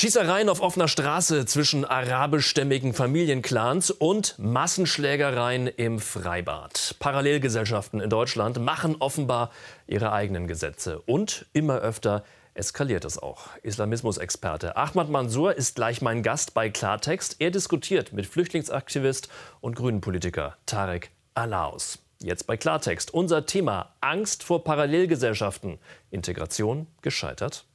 [0.00, 6.94] Schießereien auf offener Straße zwischen arabischstämmigen Familienclans und Massenschlägereien im Freibad.
[7.00, 9.50] Parallelgesellschaften in Deutschland machen offenbar
[9.86, 11.02] ihre eigenen Gesetze.
[11.02, 12.24] Und immer öfter
[12.54, 13.48] eskaliert es auch.
[13.62, 17.36] Islamismusexperte Ahmad Mansour ist gleich mein Gast bei Klartext.
[17.38, 19.28] Er diskutiert mit Flüchtlingsaktivist
[19.60, 21.98] und Grünenpolitiker Tarek Alaus.
[22.22, 23.12] Jetzt bei Klartext.
[23.12, 25.78] Unser Thema Angst vor Parallelgesellschaften.
[26.10, 27.66] Integration gescheitert.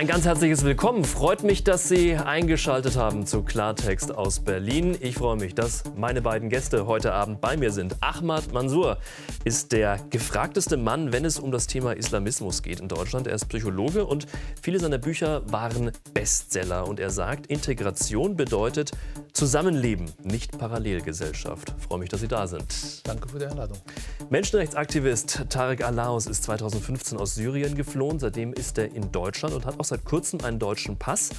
[0.00, 1.04] Ein ganz herzliches Willkommen.
[1.04, 4.96] Freut mich, dass Sie eingeschaltet haben zu Klartext aus Berlin.
[4.98, 7.96] Ich freue mich, dass meine beiden Gäste heute Abend bei mir sind.
[8.00, 8.96] Ahmad Mansour
[9.44, 13.26] ist der gefragteste Mann, wenn es um das Thema Islamismus geht in Deutschland.
[13.26, 14.24] Er ist Psychologe und
[14.62, 16.88] viele seiner Bücher waren Bestseller.
[16.88, 18.92] Und er sagt, Integration bedeutet
[19.34, 21.74] Zusammenleben, nicht Parallelgesellschaft.
[21.78, 23.06] Ich freue mich, dass Sie da sind.
[23.06, 23.76] Danke für die Einladung.
[24.30, 28.18] Menschenrechtsaktivist Tarek Alaus ist 2015 aus Syrien geflohen.
[28.18, 31.30] Seitdem ist er in Deutschland und hat auch seit kurzem einen deutschen Pass.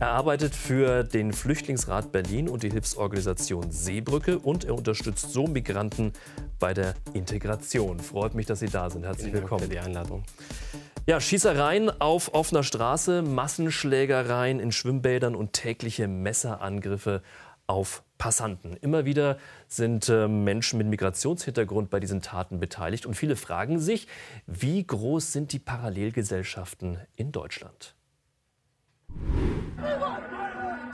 [0.00, 6.12] Er arbeitet für den Flüchtlingsrat Berlin und die Hilfsorganisation Seebrücke und er unterstützt so Migranten
[6.58, 8.00] bei der Integration.
[8.00, 9.04] Freut mich, dass Sie da sind.
[9.04, 9.62] Herzlich willkommen.
[9.62, 10.24] Für die Einladung.
[11.06, 17.22] Ja, Schießereien auf offener Straße, Massenschlägereien in Schwimmbädern und tägliche Messerangriffe
[17.66, 18.76] auf Passanten.
[18.76, 24.08] Immer wieder sind äh, Menschen mit Migrationshintergrund bei diesen Taten beteiligt und viele fragen sich,
[24.46, 27.94] wie groß sind die Parallelgesellschaften in Deutschland?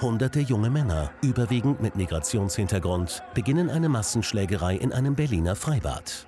[0.05, 6.27] Hunderte junge Männer, überwiegend mit Migrationshintergrund, beginnen eine Massenschlägerei in einem Berliner Freibad.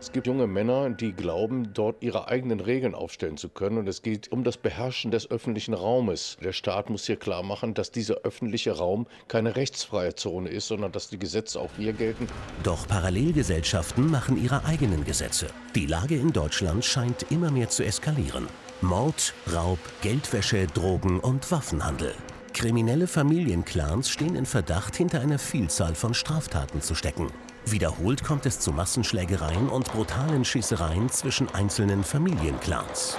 [0.00, 3.78] Es gibt junge Männer, die glauben, dort ihre eigenen Regeln aufstellen zu können.
[3.78, 6.36] Und es geht um das Beherrschen des öffentlichen Raumes.
[6.42, 10.90] Der Staat muss hier klar machen, dass dieser öffentliche Raum keine rechtsfreie Zone ist, sondern
[10.90, 12.26] dass die Gesetze auch hier gelten.
[12.64, 15.46] Doch Parallelgesellschaften machen ihre eigenen Gesetze.
[15.76, 18.48] Die Lage in Deutschland scheint immer mehr zu eskalieren.
[18.82, 22.14] Mord, Raub, Geldwäsche, Drogen und Waffenhandel.
[22.52, 27.28] Kriminelle Familienclans stehen in Verdacht, hinter einer Vielzahl von Straftaten zu stecken.
[27.64, 33.16] Wiederholt kommt es zu Massenschlägereien und brutalen Schießereien zwischen einzelnen Familienclans.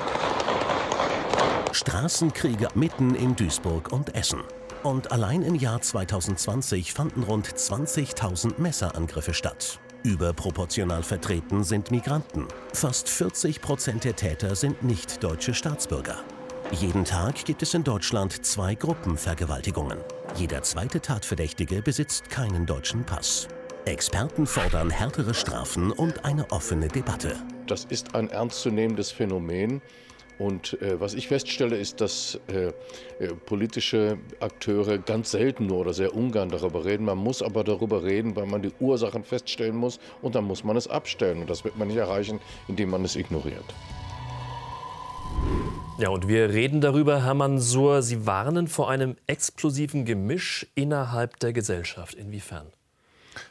[1.72, 4.42] Straßenkriege mitten in Duisburg und Essen.
[4.84, 9.80] Und allein im Jahr 2020 fanden rund 20.000 Messerangriffe statt.
[10.04, 12.46] Überproportional vertreten sind Migranten.
[12.74, 16.20] Fast 40 Prozent der Täter sind nicht deutsche Staatsbürger.
[16.72, 20.00] Jeden Tag gibt es in Deutschland zwei Gruppenvergewaltigungen.
[20.36, 23.48] Jeder zweite Tatverdächtige besitzt keinen deutschen Pass.
[23.86, 27.38] Experten fordern härtere Strafen und eine offene Debatte.
[27.68, 29.82] Das ist ein ernstzunehmendes Phänomen.
[30.40, 32.68] Und äh, was ich feststelle, ist, dass äh,
[33.24, 37.06] äh, politische Akteure ganz selten nur oder sehr ungern darüber reden.
[37.06, 40.76] Man muss aber darüber reden, weil man die Ursachen feststellen muss und dann muss man
[40.76, 41.42] es abstellen.
[41.42, 43.66] Und das wird man nicht erreichen, indem man es ignoriert.
[46.00, 48.02] Ja, und wir reden darüber, Herr Mansour.
[48.02, 52.16] Sie warnen vor einem explosiven Gemisch innerhalb der Gesellschaft.
[52.16, 52.72] Inwiefern?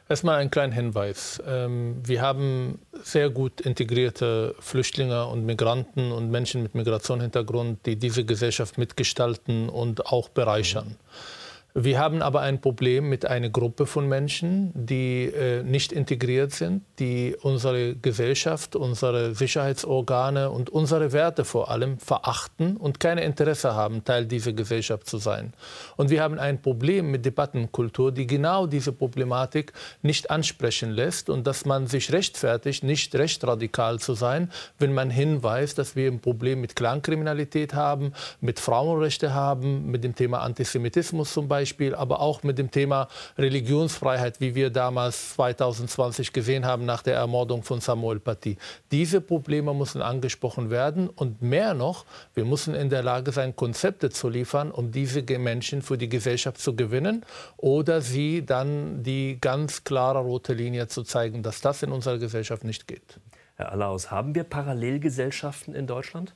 [0.08, 1.42] Erstmal ein kleiner Hinweis.
[1.46, 8.24] Ähm, wir haben sehr gut integrierte Flüchtlinge und Migranten und Menschen mit Migrationshintergrund, die diese
[8.24, 10.88] Gesellschaft mitgestalten und auch bereichern.
[10.88, 11.41] Mhm.
[11.74, 16.82] Wir haben aber ein Problem mit einer Gruppe von Menschen, die äh, nicht integriert sind,
[16.98, 24.04] die unsere Gesellschaft, unsere Sicherheitsorgane und unsere Werte vor allem verachten und kein Interesse haben,
[24.04, 25.54] Teil dieser Gesellschaft zu sein.
[25.96, 29.72] Und wir haben ein Problem mit Debattenkultur, die genau diese Problematik
[30.02, 35.08] nicht ansprechen lässt und dass man sich rechtfertigt, nicht recht radikal zu sein, wenn man
[35.08, 38.12] hinweist, dass wir ein Problem mit Clankriminalität haben,
[38.42, 43.06] mit Frauenrechte haben, mit dem Thema Antisemitismus zum Beispiel Beispiel, aber auch mit dem Thema
[43.38, 48.56] Religionsfreiheit, wie wir damals 2020 gesehen haben nach der Ermordung von Samuel Paty.
[48.90, 54.10] Diese Probleme müssen angesprochen werden und mehr noch, wir müssen in der Lage sein, Konzepte
[54.10, 57.24] zu liefern, um diese Menschen für die Gesellschaft zu gewinnen
[57.58, 62.64] oder sie dann die ganz klare rote Linie zu zeigen, dass das in unserer Gesellschaft
[62.64, 63.20] nicht geht.
[63.54, 66.34] Herr Allaus, haben wir Parallelgesellschaften in Deutschland?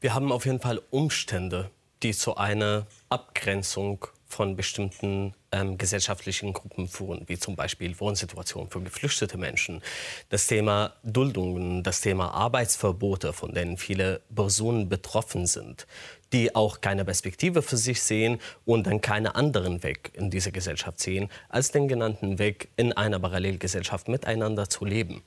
[0.00, 1.70] Wir haben auf jeden Fall Umstände,
[2.02, 4.06] die zu einer Abgrenzung
[4.36, 9.80] von bestimmten ähm, gesellschaftlichen Gruppen führen, wie zum Beispiel Wohnsituationen für geflüchtete Menschen,
[10.28, 15.86] das Thema Duldungen, das Thema Arbeitsverbote, von denen viele Personen betroffen sind,
[16.34, 21.00] die auch keine Perspektive für sich sehen und dann keinen anderen Weg in dieser Gesellschaft
[21.00, 25.22] sehen, als den genannten Weg, in einer Parallelgesellschaft miteinander zu leben.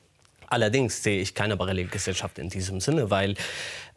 [0.50, 3.36] Allerdings sehe ich keine Parallelgesellschaft in diesem Sinne, weil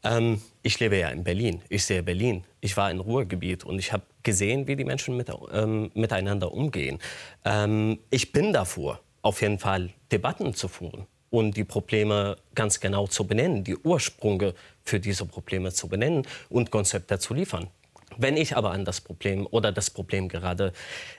[0.04, 1.62] ähm, ich lebe ja in Berlin.
[1.68, 2.44] Ich sehe Berlin.
[2.60, 6.98] Ich war im Ruhrgebiet und ich habe gesehen, wie die Menschen mit, ähm, miteinander umgehen.
[7.44, 13.06] Ähm, ich bin davor, auf jeden Fall Debatten zu führen und die Probleme ganz genau
[13.06, 14.54] zu benennen, die Ursprünge
[14.84, 17.68] für diese Probleme zu benennen und Konzepte zu liefern.
[18.18, 20.72] Wenn ich aber an das Problem oder das Problem gerade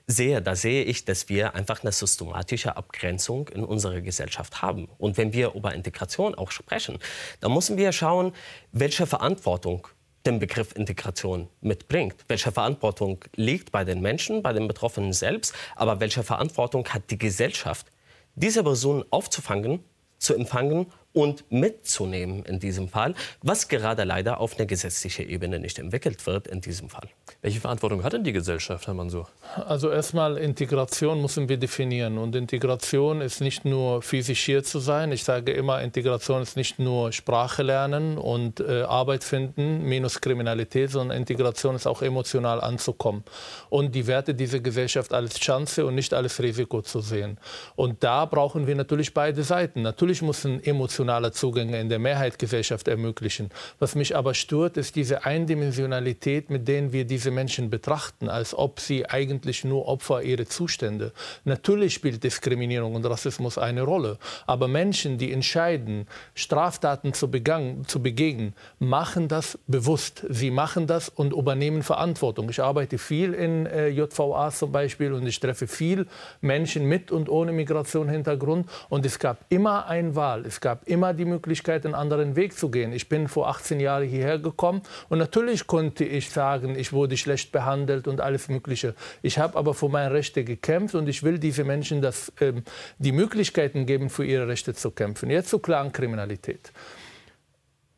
[0.07, 4.87] sehe, da sehe ich, dass wir einfach eine systematische Abgrenzung in unserer Gesellschaft haben.
[4.97, 6.99] Und wenn wir über Integration auch sprechen,
[7.39, 8.33] dann müssen wir schauen,
[8.71, 9.87] welche Verantwortung
[10.25, 12.15] den Begriff Integration mitbringt.
[12.27, 17.17] Welche Verantwortung liegt bei den Menschen, bei den Betroffenen selbst, aber welche Verantwortung hat die
[17.17, 17.87] Gesellschaft,
[18.35, 19.83] diese Personen aufzufangen,
[20.17, 25.79] zu empfangen und mitzunehmen in diesem Fall, was gerade leider auf einer gesetzlichen Ebene nicht
[25.79, 27.07] entwickelt wird in diesem Fall.
[27.41, 29.29] Welche Verantwortung hat denn die Gesellschaft, Herr Mansour?
[29.55, 32.17] Also erstmal Integration müssen wir definieren.
[32.17, 35.11] Und Integration ist nicht nur physisch hier zu sein.
[35.11, 40.89] Ich sage immer, Integration ist nicht nur Sprache lernen und äh, Arbeit finden, minus Kriminalität,
[40.89, 43.23] sondern Integration ist auch emotional anzukommen.
[43.69, 47.37] Und die Werte dieser Gesellschaft als Chance und nicht als Risiko zu sehen.
[47.75, 49.83] Und da brauchen wir natürlich beide Seiten.
[49.83, 50.59] Natürlich müssen
[51.03, 53.49] emotionale Zugänge in der Mehrheitsgesellschaft ermöglichen.
[53.79, 58.79] Was mich aber stört, ist diese Eindimensionalität, mit denen wir diese Menschen betrachten, als ob
[58.79, 61.11] sie eigentlich nur Opfer ihrer Zustände.
[61.43, 64.17] Natürlich spielt Diskriminierung und Rassismus eine Rolle,
[64.47, 70.25] aber Menschen, die entscheiden, Straftaten zu, begangen, zu begegnen, machen das bewusst.
[70.29, 72.49] Sie machen das und übernehmen Verantwortung.
[72.49, 76.07] Ich arbeite viel in äh, JVA zum Beispiel und ich treffe viel
[76.39, 80.45] Menschen mit und ohne Migrationshintergrund und es gab immer eine Wahl.
[80.45, 82.93] Es gab immer die Möglichkeit, einen anderen Weg zu gehen.
[82.93, 87.51] Ich bin vor 18 Jahren hierher gekommen und natürlich konnte ich sagen, ich wurde schlecht
[87.51, 88.95] behandelt und alles Mögliche.
[89.21, 92.63] Ich habe aber für meine Rechte gekämpft und ich will diesen Menschen das, ähm,
[92.99, 95.29] die Möglichkeiten geben, für ihre Rechte zu kämpfen.
[95.29, 96.71] Jetzt zur Clankriminalität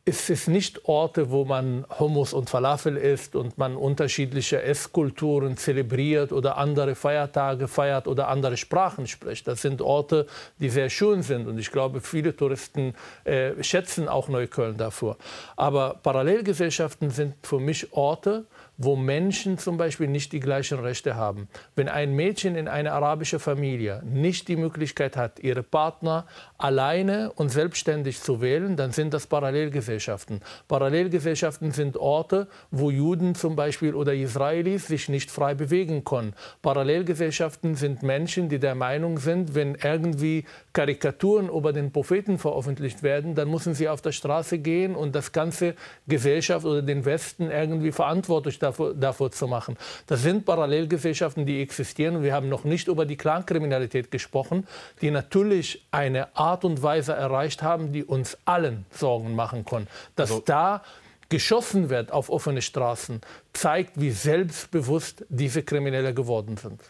[0.07, 6.31] ist es nicht Orte, wo man Hummus und Falafel isst und man unterschiedliche Esskulturen zelebriert
[6.31, 9.48] oder andere Feiertage feiert oder andere Sprachen spricht.
[9.48, 10.28] Das sind Orte,
[10.60, 12.94] die sehr schön sind und ich glaube, viele Touristen
[13.24, 15.18] äh, schätzen auch Neukölln davor.
[15.56, 18.46] Aber Parallelgesellschaften sind für mich Orte,
[18.78, 21.48] wo Menschen zum Beispiel nicht die gleichen Rechte haben.
[21.75, 27.50] Wenn ein Mädchen in einer arabischen Familie nicht die Möglichkeit hat, ihre Partner alleine und
[27.50, 30.42] selbstständig zu wählen, dann sind das Parallelgesellschaften.
[30.68, 36.34] Parallelgesellschaften sind Orte, wo Juden zum Beispiel oder Israelis sich nicht frei bewegen können.
[36.62, 43.36] Parallelgesellschaften sind Menschen, die der Meinung sind, wenn irgendwie Karikaturen über den Propheten veröffentlicht werden,
[43.36, 45.75] dann müssen sie auf der Straße gehen und das ganze
[46.08, 49.78] Gesellschaft oder den Westen irgendwie verantwortlich davor, davor zu machen.
[50.08, 52.24] Das sind Parallelgesellschaften, die existieren.
[52.24, 54.66] Wir haben noch nicht über die Clankriminalität gesprochen,
[55.01, 59.88] die natürlich eine Art und Weise erreicht haben, die uns allen Sorgen machen können.
[60.15, 60.83] Dass also, da
[61.30, 63.21] geschossen wird auf offene Straßen,
[63.53, 66.81] zeigt, wie selbstbewusst diese Kriminelle geworden sind.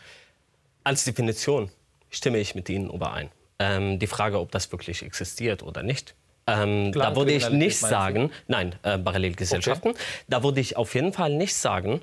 [0.84, 1.72] Als Definition
[2.10, 3.30] stimme ich mit Ihnen überein.
[3.58, 6.16] Ähm, die Frage, ob das wirklich existiert oder nicht,
[6.48, 10.00] ähm, da würde ich nicht sagen, nein, äh, Parallelgesellschaften, okay.
[10.28, 12.02] da würde ich auf jeden Fall nicht sagen,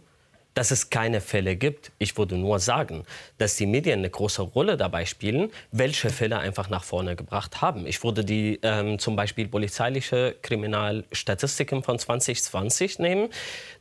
[0.54, 1.92] dass es keine Fälle gibt.
[1.98, 3.04] Ich würde nur sagen,
[3.38, 7.86] dass die Medien eine große Rolle dabei spielen, welche Fälle einfach nach vorne gebracht haben.
[7.86, 13.28] Ich würde die ähm, zum Beispiel polizeiliche Kriminalstatistiken von 2020 nehmen.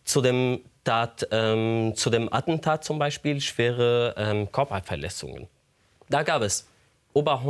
[0.04, 5.48] Zu dem, Tat, ähm, zu dem Attentat zum Beispiel schwere ähm, Körperverletzungen.
[6.10, 6.68] Da gab es
[7.14, 7.44] über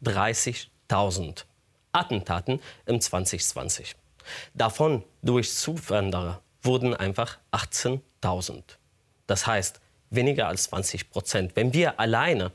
[0.00, 1.44] 130.000
[1.92, 3.94] Attentaten im 2020.
[4.54, 8.62] Davon durch Zuwanderer wurden einfach 18.000.
[9.26, 9.80] Das heißt,
[10.10, 11.56] weniger als 20 Prozent.
[11.56, 12.52] Wenn wir alleine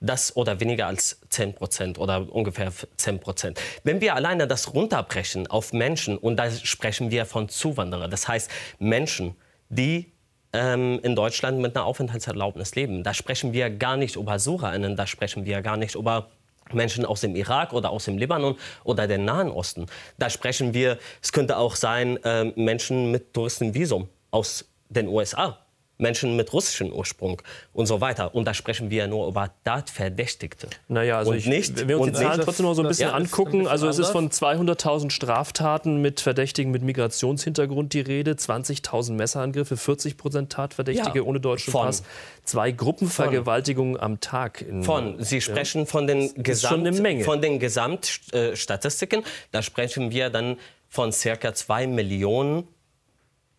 [0.00, 3.60] das oder weniger als 10 Prozent oder ungefähr 10 Prozent.
[3.82, 8.50] Wenn wir alleine das runterbrechen auf Menschen, und da sprechen wir von Zuwanderern, das heißt
[8.78, 9.34] Menschen,
[9.68, 10.12] die
[10.52, 15.06] ähm, in Deutschland mit einer Aufenthaltserlaubnis leben, da sprechen wir gar nicht über SucherInnen, da
[15.06, 16.30] sprechen wir gar nicht über
[16.74, 19.86] Menschen aus dem Irak oder aus dem Libanon oder dem Nahen Osten.
[20.18, 25.58] Da sprechen wir, es könnte auch sein, äh, Menschen mit Touristenvisum aus den USA.
[25.98, 28.34] Menschen mit russischem Ursprung und so weiter.
[28.34, 30.68] Und da sprechen wir nur über Tatverdächtigte.
[30.86, 33.08] Naja, also und ich, nicht, wenn wir uns die Zahlen trotzdem noch so ein bisschen
[33.08, 38.00] ja, angucken, ein bisschen also es ist von 200.000 Straftaten mit Verdächtigen mit Migrationshintergrund die
[38.00, 42.04] Rede, 20.000 Messerangriffe, 40 Prozent Tatverdächtige ja, ohne deutschen von, Pass,
[42.44, 44.62] zwei Gruppenvergewaltigungen von, am Tag.
[44.62, 50.56] In, von, Sie sprechen ja, von den, Gesamt, von den Gesamtstatistiken, da sprechen wir dann
[50.88, 52.66] von circa zwei Millionen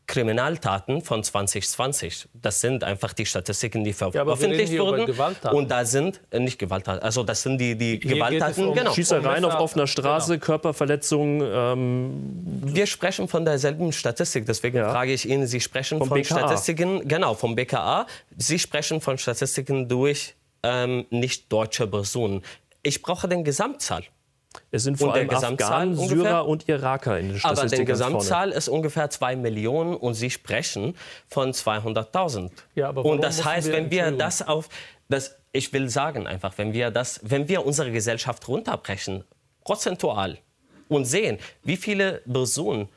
[0.10, 2.30] Kriminaltaten von 2020.
[2.34, 5.10] Das sind einfach die Statistiken, die veröffentlicht ja, wurden.
[5.54, 8.70] Und da sind äh, nicht Gewalttaten, also das sind die, die Gewalttaten.
[8.70, 8.92] Um genau.
[8.92, 10.46] Schießereien auf offener Straße, genau.
[10.46, 11.48] Körperverletzungen.
[11.54, 14.48] Ähm Wir sprechen von derselben Statistik.
[14.48, 14.90] Deswegen ja.
[14.92, 16.40] frage ich Ihnen, Sie sprechen vom von BKA.
[16.40, 18.08] Statistiken, genau, vom BKA.
[18.36, 22.42] Sie sprechen von Statistiken durch ähm, nicht deutsche Personen.
[22.82, 24.04] Ich brauche den Gesamtzahl.
[24.72, 27.66] Es sind vor allem Afghanen, Syrer und Iraker in der Statistik.
[27.66, 30.96] Aber die Gesamtzahl ist ungefähr 2 Millionen und Sie sprechen
[31.28, 32.52] von 200.000.
[32.76, 34.70] Ja, und das heißt, wenn wir das auf,
[35.08, 39.24] das, ich will sagen einfach, wenn wir das, wenn wir unsere Gesellschaft runterbrechen,
[39.64, 40.38] prozentual
[40.88, 42.90] und sehen, wie viele Personen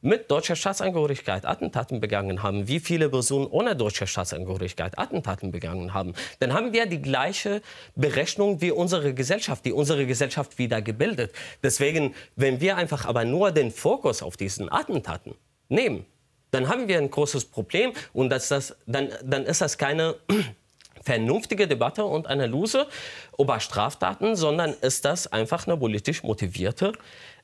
[0.00, 6.14] mit deutscher Staatsangehörigkeit Attentaten begangen haben, wie viele Personen ohne deutsche Staatsangehörigkeit Attentaten begangen haben,
[6.38, 7.62] dann haben wir die gleiche
[7.96, 11.32] Berechnung wie unsere Gesellschaft, die unsere Gesellschaft wieder gebildet.
[11.62, 15.34] Deswegen, wenn wir einfach aber nur den Fokus auf diesen Attentaten
[15.68, 16.06] nehmen,
[16.50, 20.14] dann haben wir ein großes Problem und das, das, dann, dann ist das keine
[21.02, 22.86] vernünftige Debatte und Analyse
[23.38, 26.92] über Straftaten, sondern ist das einfach eine politisch motivierte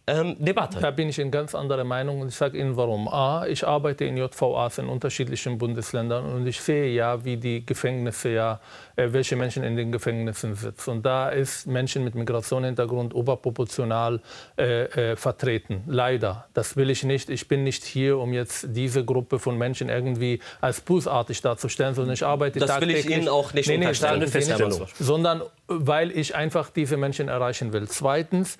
[0.07, 0.81] ähm, Debatte.
[0.81, 3.09] Da bin ich in ganz anderer Meinung und ich sage Ihnen warum.
[3.09, 8.29] A, ich arbeite in JVAs in unterschiedlichen Bundesländern und ich sehe ja, wie die Gefängnisse
[8.29, 8.61] ja,
[8.97, 10.91] äh, welche Menschen in den Gefängnissen sitzen.
[10.91, 14.21] Und da ist Menschen mit Migrationshintergrund überproportional
[14.59, 15.85] äh, äh, vertreten.
[15.87, 16.47] Leider.
[16.53, 17.31] Das will ich nicht.
[17.31, 22.13] Ich bin nicht hier, um jetzt diese Gruppe von Menschen irgendwie als bußartig darzustellen, sondern
[22.13, 22.97] ich arbeite das tagtäglich.
[22.97, 24.87] Das will ich Ihnen auch nicht nee, nee, unterstellen.
[24.99, 27.89] Sondern weil ich einfach diese Menschen erreichen will.
[27.89, 28.59] Zweitens,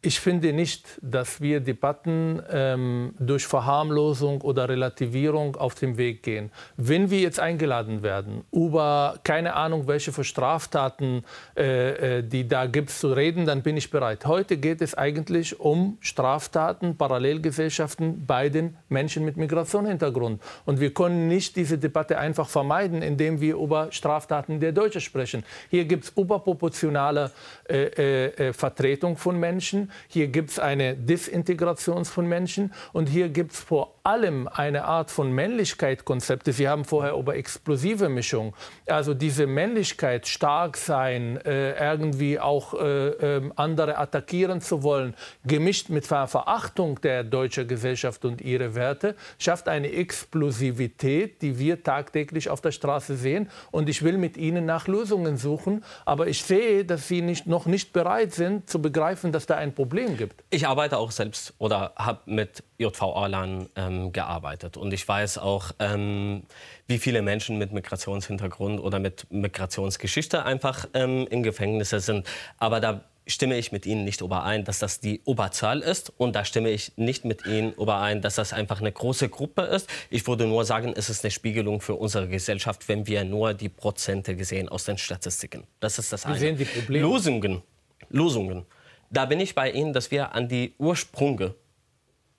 [0.00, 6.52] ich finde nicht, dass wir Debatten ähm, durch Verharmlosung oder Relativierung auf den Weg gehen.
[6.76, 11.24] Wenn wir jetzt eingeladen werden, über keine Ahnung, welche für Straftaten,
[11.56, 14.24] äh, äh die da gibt, zu reden, dann bin ich bereit.
[14.24, 20.40] Heute geht es eigentlich um Straftaten, Parallelgesellschaften bei den Menschen mit Migrationshintergrund.
[20.64, 25.42] Und wir können nicht diese Debatte einfach vermeiden, indem wir über Straftaten der Deutschen sprechen.
[25.70, 27.32] Hier gibt es überproportionale
[27.68, 33.28] äh, äh, äh Vertretung von Menschen hier gibt es eine Disintegration von Menschen und hier
[33.28, 36.52] gibt es vor allem eine Art von Männlichkeitskonzepte.
[36.52, 38.54] Sie haben vorher über explosive Mischung,
[38.86, 45.14] also diese Männlichkeit, stark sein, äh, irgendwie auch äh, äh, andere attackieren zu wollen,
[45.44, 51.82] gemischt mit Ver Verachtung der deutschen Gesellschaft und ihre Werte, schafft eine Explosivität, die wir
[51.82, 53.50] tagtäglich auf der Straße sehen.
[53.70, 57.66] Und ich will mit Ihnen nach Lösungen suchen, aber ich sehe, dass Sie nicht, noch
[57.66, 60.42] nicht bereit sind zu begreifen, dass da ein Problem gibt.
[60.50, 64.76] Ich arbeite auch selbst oder habe mit JVA-Lern ähm, gearbeitet.
[64.76, 66.42] Und ich weiß auch, ähm,
[66.88, 72.26] wie viele Menschen mit Migrationshintergrund oder mit Migrationsgeschichte einfach ähm, in Gefängnisse sind.
[72.56, 76.12] Aber da stimme ich mit Ihnen nicht überein, dass das die Oberzahl ist.
[76.18, 79.88] Und da stimme ich nicht mit Ihnen überein, dass das einfach eine große Gruppe ist.
[80.10, 83.68] Ich würde nur sagen, es ist eine Spiegelung für unsere Gesellschaft, wenn wir nur die
[83.68, 85.62] Prozente gesehen aus den Statistiken.
[85.78, 86.34] Das ist das eine.
[86.34, 87.06] Wir sehen die Probleme.
[87.06, 87.62] Lösungen.
[88.10, 88.66] Lösungen
[89.10, 91.54] da bin ich bei Ihnen, dass wir an die Ursprünge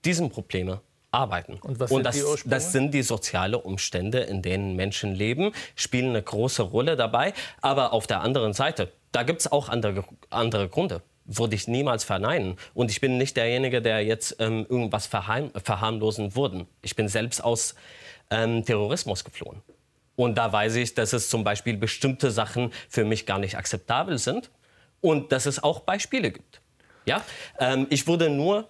[0.05, 1.59] dieser Probleme arbeiten.
[1.61, 5.51] Und, was Und das, sind die das sind die sozialen Umstände, in denen Menschen leben,
[5.75, 7.33] spielen eine große Rolle dabei.
[7.61, 12.03] Aber auf der anderen Seite, da gibt es auch andere, andere Gründe würde ich niemals
[12.03, 12.57] verneinen.
[12.73, 16.65] Und ich bin nicht derjenige, der jetzt ähm, irgendwas verheim, verharmlosen würde.
[16.81, 17.75] Ich bin selbst aus
[18.31, 19.61] ähm, Terrorismus geflohen.
[20.15, 24.17] Und da weiß ich, dass es zum Beispiel bestimmte Sachen für mich gar nicht akzeptabel
[24.17, 24.49] sind
[25.01, 26.58] und dass es auch Beispiele gibt.
[27.09, 27.23] Ja?
[27.59, 28.67] Ähm, ich würde nur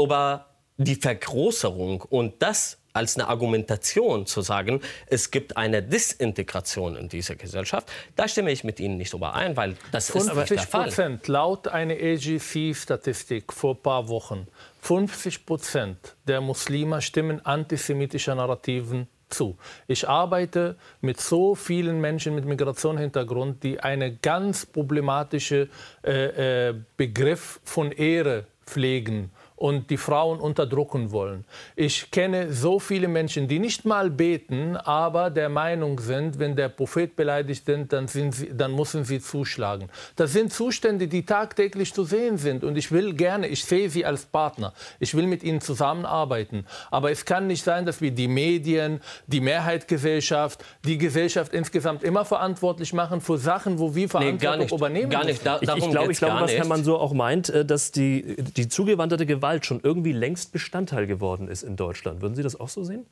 [0.00, 0.46] über
[0.78, 7.36] die Vergrößerung und das als eine Argumentation zu sagen, es gibt eine Disintegration in dieser
[7.36, 10.84] Gesellschaft, da stimme ich mit Ihnen nicht überein, weil das 50 ist nicht der Fall.
[10.84, 14.46] Prozent, laut einer AGC-Statistik vor ein paar Wochen,
[14.82, 19.56] 50 Prozent der Muslime stimmen antisemitischer Narrativen zu.
[19.86, 25.70] Ich arbeite mit so vielen Menschen mit Migrationshintergrund, die einen ganz problematischen
[26.04, 29.30] äh, äh, Begriff von Ehre pflegen
[29.62, 31.44] und die Frauen unterdrücken wollen.
[31.76, 36.68] Ich kenne so viele Menschen, die nicht mal beten, aber der Meinung sind, wenn der
[36.68, 39.88] Prophet beleidigt ist, dann, sind sie, dann müssen sie zuschlagen.
[40.16, 42.64] Das sind Zustände, die tagtäglich zu sehen sind.
[42.64, 44.72] Und ich will gerne, ich sehe sie als Partner.
[44.98, 46.66] Ich will mit ihnen zusammenarbeiten.
[46.90, 52.24] Aber es kann nicht sein, dass wir die Medien, die Mehrheitsgesellschaft, die Gesellschaft insgesamt immer
[52.24, 55.46] verantwortlich machen für Sachen, wo wir Verantwortung nee, gar nicht, übernehmen gar nicht.
[55.46, 58.34] Da, ich, ich glaube, ich glaube was Herr Mann so auch meint, äh, dass die,
[58.56, 62.22] die zugewanderte Gewalt Gewalt schon irgendwie längst Bestandteil geworden ist in Deutschland.
[62.22, 63.04] Würden Sie das auch so sehen?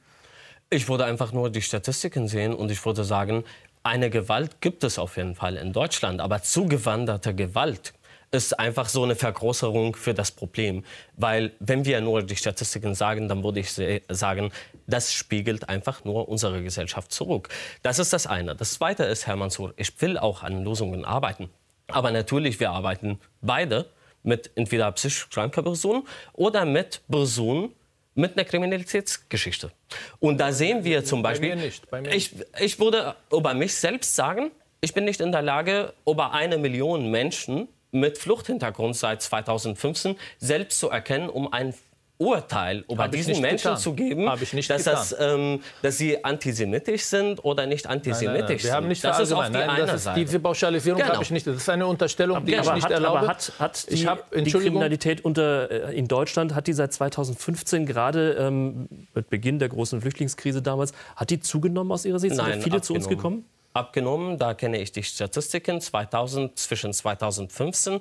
[0.71, 3.45] Ich würde einfach nur die Statistiken sehen und ich würde sagen,
[3.83, 7.93] eine Gewalt gibt es auf jeden Fall in Deutschland, aber zugewanderte Gewalt
[8.31, 10.83] ist einfach so eine Vergrößerung für das Problem.
[11.17, 13.71] Weil wenn wir nur die Statistiken sagen, dann würde ich
[14.09, 14.51] sagen,
[14.87, 17.51] das spiegelt einfach nur unsere Gesellschaft zurück.
[17.83, 18.55] Das ist das eine.
[18.55, 21.51] Das zweite ist, Herr Mansour, ich will auch an Lösungen arbeiten.
[21.89, 23.91] Aber natürlich, wir arbeiten beide
[24.23, 27.75] mit entweder psychisch kranker Personen oder mit Personen
[28.15, 29.71] mit einer Kriminalitätsgeschichte.
[30.19, 34.51] Und da sehen wir zum Beispiel, nicht, ich, ich würde über mich selbst sagen,
[34.81, 40.79] ich bin nicht in der Lage, über eine Million Menschen mit Fluchthintergrund seit 2015 selbst
[40.79, 41.75] zu erkennen, um ein
[42.21, 43.79] Urteil über diesen Menschen getan.
[43.79, 44.27] zu geben,
[44.69, 48.63] dass, das, ähm, dass sie antisemitisch sind oder nicht antisemitisch nein, nein, nein.
[48.63, 49.11] Wir haben nicht sind.
[49.11, 50.21] Das ist auf die nein, eine Seite.
[50.21, 51.15] Diese Pauschalisierung genau.
[51.15, 51.47] habe ich nicht.
[51.47, 53.19] Das ist eine Unterstellung, die aber ich nicht hat, erlaube.
[53.21, 56.93] Aber hat, hat die, ich hab, die Kriminalität unter, äh, in Deutschland, hat die seit
[56.93, 62.35] 2015 gerade ähm, mit Beginn der großen Flüchtlingskrise damals, hat die zugenommen aus Ihrer Sicht?
[62.35, 62.83] Sind viele abgenommen.
[62.83, 63.47] zu uns gekommen?
[63.73, 68.01] Abgenommen, da kenne ich die Statistiken 2000, zwischen 2015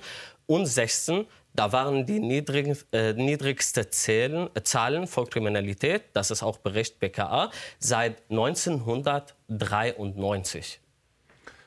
[0.49, 6.43] und 2016 da waren die niedrig, äh, niedrigste Zählen, äh, Zahlen für Kriminalität, das ist
[6.43, 10.81] auch Bericht BKA, seit 1993.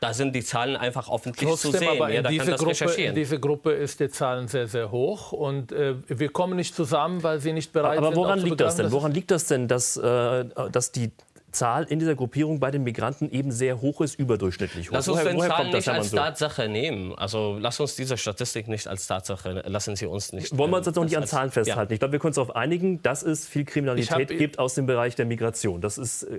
[0.00, 1.88] Da sind die Zahlen einfach Trotzdem, zu sehen.
[1.88, 3.10] aber in kann diese, Gruppe, recherchieren.
[3.10, 5.30] in diese Gruppe ist die Zahlen sehr, sehr hoch.
[5.30, 8.16] Und äh, wir kommen nicht zusammen, weil sie nicht bereit Aber sind.
[8.16, 8.90] woran auch zu liegt das denn?
[8.90, 11.12] Woran liegt das denn, dass, äh, dass die
[11.52, 14.94] Zahl in dieser Gruppierung bei den Migranten eben sehr hoch ist, überdurchschnittlich hoch?
[14.94, 16.18] Lass uns woher, den Zahlen nicht als Mansour?
[16.18, 17.14] Tatsache nehmen.
[17.14, 20.56] Also lass uns diese Statistik nicht als Tatsache, lassen Sie uns nicht.
[20.56, 21.92] Wollen wir uns ähm, jetzt noch nicht an Zahlen festhalten?
[21.92, 24.86] Ich glaube, wir können uns darauf einigen, dass es viel Kriminalität hab- gibt aus dem
[24.86, 25.80] Bereich der Migration.
[25.80, 26.38] Das ist, äh,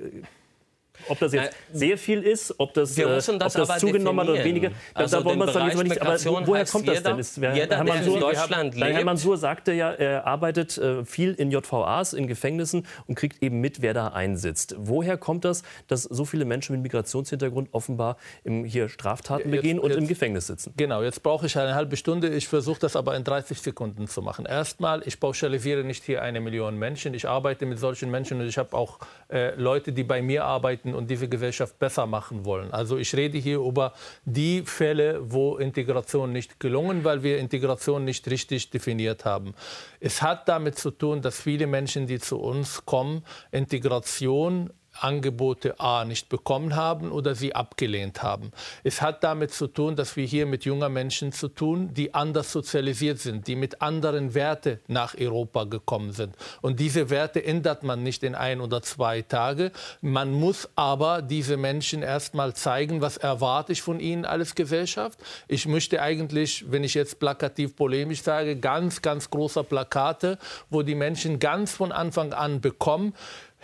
[1.09, 3.69] ob das jetzt Na, sehr viel ist, ob das, Wir äh, müssen das ob das
[3.69, 6.01] aber zugenommen hat oder weniger, da, Also da wollen wir es dann mal nicht.
[6.01, 7.19] Aber woher kommt das jeder- denn?
[7.19, 10.25] Ist, wer, jeder, Herr der in Mansour, Deutschland Nein, Herr lebt- Mansour sagte ja, er
[10.27, 14.75] arbeitet äh, viel in JVAs, in Gefängnissen und kriegt eben mit, wer da einsitzt.
[14.77, 19.79] Woher kommt das, dass so viele Menschen mit Migrationshintergrund offenbar im, hier Straftaten Jetzt- begehen
[19.79, 20.73] und jetzt- im Gefängnis sitzen?
[20.77, 22.29] Genau, jetzt brauche ich eine halbe Stunde.
[22.29, 24.45] Ich versuche das aber in 30 Sekunden zu machen.
[24.45, 27.13] Erstmal, ich pauschalisiere nicht hier eine Million Menschen.
[27.13, 30.92] Ich arbeite mit solchen Menschen und ich habe auch äh, Leute, die bei mir arbeiten
[30.93, 32.71] und diese Gesellschaft besser machen wollen.
[32.71, 33.93] Also ich rede hier über
[34.25, 39.53] die Fälle, wo Integration nicht gelungen, weil wir Integration nicht richtig definiert haben.
[39.99, 46.05] Es hat damit zu tun, dass viele Menschen, die zu uns kommen, Integration Angebote A
[46.05, 48.51] nicht bekommen haben oder sie abgelehnt haben.
[48.83, 52.51] Es hat damit zu tun, dass wir hier mit jungen Menschen zu tun, die anders
[52.51, 56.35] sozialisiert sind, die mit anderen Werten nach Europa gekommen sind.
[56.61, 59.71] Und diese Werte ändert man nicht in ein oder zwei Tage.
[60.01, 65.19] Man muss aber diese Menschen erstmal zeigen, was erwarte ich von ihnen als Gesellschaft.
[65.47, 70.37] Ich möchte eigentlich, wenn ich jetzt plakativ polemisch sage, ganz, ganz große Plakate,
[70.69, 73.13] wo die Menschen ganz von Anfang an bekommen,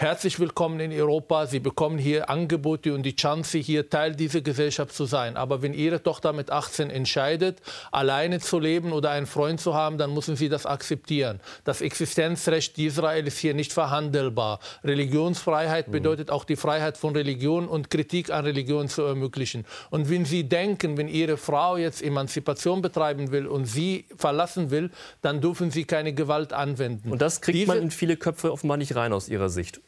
[0.01, 1.45] Herzlich willkommen in Europa.
[1.45, 5.35] Sie bekommen hier Angebote und die Chance, hier Teil dieser Gesellschaft zu sein.
[5.35, 9.97] Aber wenn Ihre Tochter mit 18 entscheidet, alleine zu leben oder einen Freund zu haben,
[9.97, 11.41] dann müssen Sie das akzeptieren.
[11.65, 14.61] Das Existenzrecht Israel ist hier nicht verhandelbar.
[14.85, 19.65] Religionsfreiheit bedeutet auch die Freiheit von Religion und Kritik an Religion zu ermöglichen.
[19.89, 24.91] Und wenn Sie denken, wenn Ihre Frau jetzt Emanzipation betreiben will und Sie verlassen will,
[25.21, 27.11] dann dürfen Sie keine Gewalt anwenden.
[27.11, 29.81] Und das kriegt Diese- man in viele Köpfe offenbar nicht rein aus Ihrer Sicht.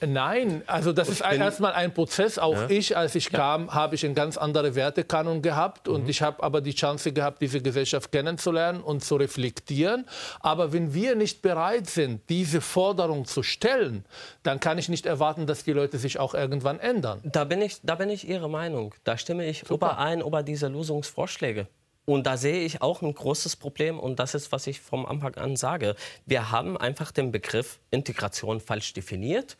[0.00, 2.38] Nein, also das ist ein, erstmal ein Prozess.
[2.38, 6.42] Auch ich, als ich kam, habe ich einen ganz anderen Wertekanon gehabt und ich habe
[6.42, 10.04] aber die Chance gehabt, diese Gesellschaft kennenzulernen und zu reflektieren.
[10.40, 14.04] Aber wenn wir nicht bereit sind, diese Forderung zu stellen,
[14.42, 17.20] dann kann ich nicht erwarten, dass die Leute sich auch irgendwann ändern.
[17.22, 18.94] Da bin ich, da bin ich Ihrer Meinung.
[19.04, 21.68] Da stimme ich überein über diese Lösungsvorschläge.
[22.08, 25.34] Und da sehe ich auch ein großes Problem und das ist, was ich vom Anfang
[25.34, 25.94] an sage.
[26.24, 29.58] Wir haben einfach den Begriff Integration falsch definiert.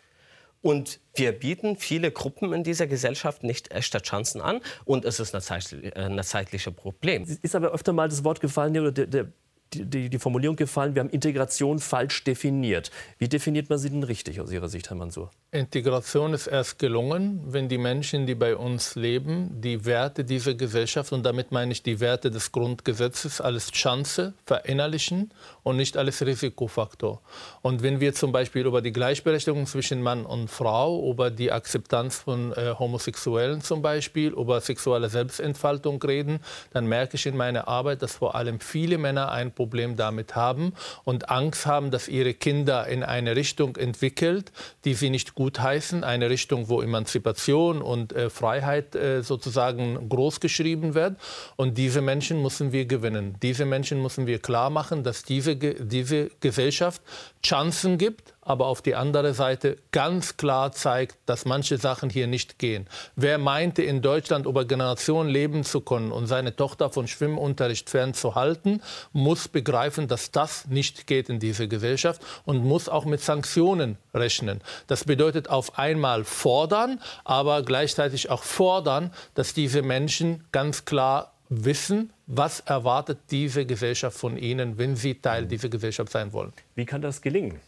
[0.60, 4.60] Und wir bieten viele Gruppen in dieser Gesellschaft nicht echte Chancen an.
[4.84, 7.24] Und es ist ein, äh, zeitliches Problem.
[7.42, 9.32] ist aber öfter mal das Wort gefallen, oder der, der,
[9.74, 12.90] die, die Formulierung gefallen, wir haben Integration falsch definiert.
[13.18, 15.30] Wie definiert man sie denn richtig aus Ihrer Sicht, Herr Mansour?
[15.50, 21.10] Integration ist erst gelungen, wenn die Menschen, die bei uns leben, die Werte dieser Gesellschaft,
[21.10, 25.30] und damit meine ich die Werte des Grundgesetzes, als Chance verinnerlichen
[25.62, 27.22] und nicht als Risikofaktor.
[27.62, 32.16] Und wenn wir zum Beispiel über die Gleichberechtigung zwischen Mann und Frau, über die Akzeptanz
[32.16, 36.40] von äh, Homosexuellen zum Beispiel, über sexuelle Selbstentfaltung reden,
[36.74, 40.74] dann merke ich in meiner Arbeit, dass vor allem viele Männer ein Problem damit haben
[41.04, 44.52] und Angst haben, dass ihre Kinder in eine Richtung entwickelt,
[44.84, 51.16] die sie nicht gutheißen, eine Richtung, wo Emanzipation und äh, Freiheit äh, sozusagen großgeschrieben wird.
[51.54, 53.36] Und diese Menschen müssen wir gewinnen.
[53.40, 57.00] Diese Menschen müssen wir klar machen, dass diese, diese Gesellschaft
[57.40, 62.58] Chancen gibt, aber auf die andere Seite ganz klar zeigt, dass manche Sachen hier nicht
[62.58, 62.86] gehen.
[63.14, 68.82] Wer meinte, in Deutschland über Generationen leben zu können und seine Tochter von Schwimmunterricht fernzuhalten,
[69.12, 74.62] muss begreifen, dass das nicht geht in dieser Gesellschaft und muss auch mit Sanktionen rechnen.
[74.86, 82.14] Das bedeutet auf einmal fordern, aber gleichzeitig auch fordern, dass diese Menschen ganz klar wissen,
[82.26, 86.54] was erwartet diese Gesellschaft von ihnen, wenn sie Teil dieser Gesellschaft sein wollen.
[86.74, 87.60] Wie kann das gelingen?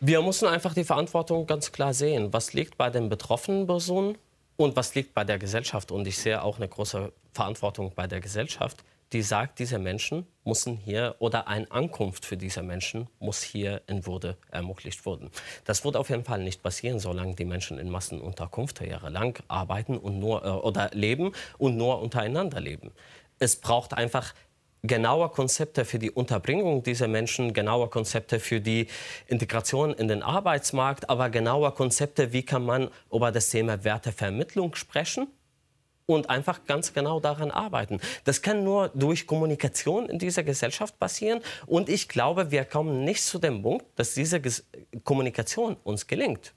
[0.00, 2.32] Wir müssen einfach die Verantwortung ganz klar sehen.
[2.32, 4.18] Was liegt bei den betroffenen Personen
[4.56, 5.90] und was liegt bei der Gesellschaft?
[5.90, 10.76] Und ich sehe auch eine große Verantwortung bei der Gesellschaft die sagt, diese Menschen müssen
[10.76, 15.30] hier oder eine Ankunft für diese Menschen muss hier in Würde ermöglicht werden.
[15.64, 20.18] Das wird auf jeden Fall nicht passieren, solange die Menschen in Massenunterkunft jahrelang arbeiten und
[20.18, 22.90] nur äh, oder leben und nur untereinander leben.
[23.38, 24.34] Es braucht einfach
[24.86, 28.88] genaue Konzepte für die Unterbringung dieser Menschen, genaue Konzepte für die
[29.26, 35.28] Integration in den Arbeitsmarkt, aber genaue Konzepte, wie kann man über das Thema Wertevermittlung sprechen
[36.06, 38.00] und einfach ganz genau daran arbeiten.
[38.24, 41.40] Das kann nur durch Kommunikation in dieser Gesellschaft passieren.
[41.66, 44.40] Und ich glaube, wir kommen nicht zu dem Punkt, dass diese
[45.02, 46.54] Kommunikation uns gelingt.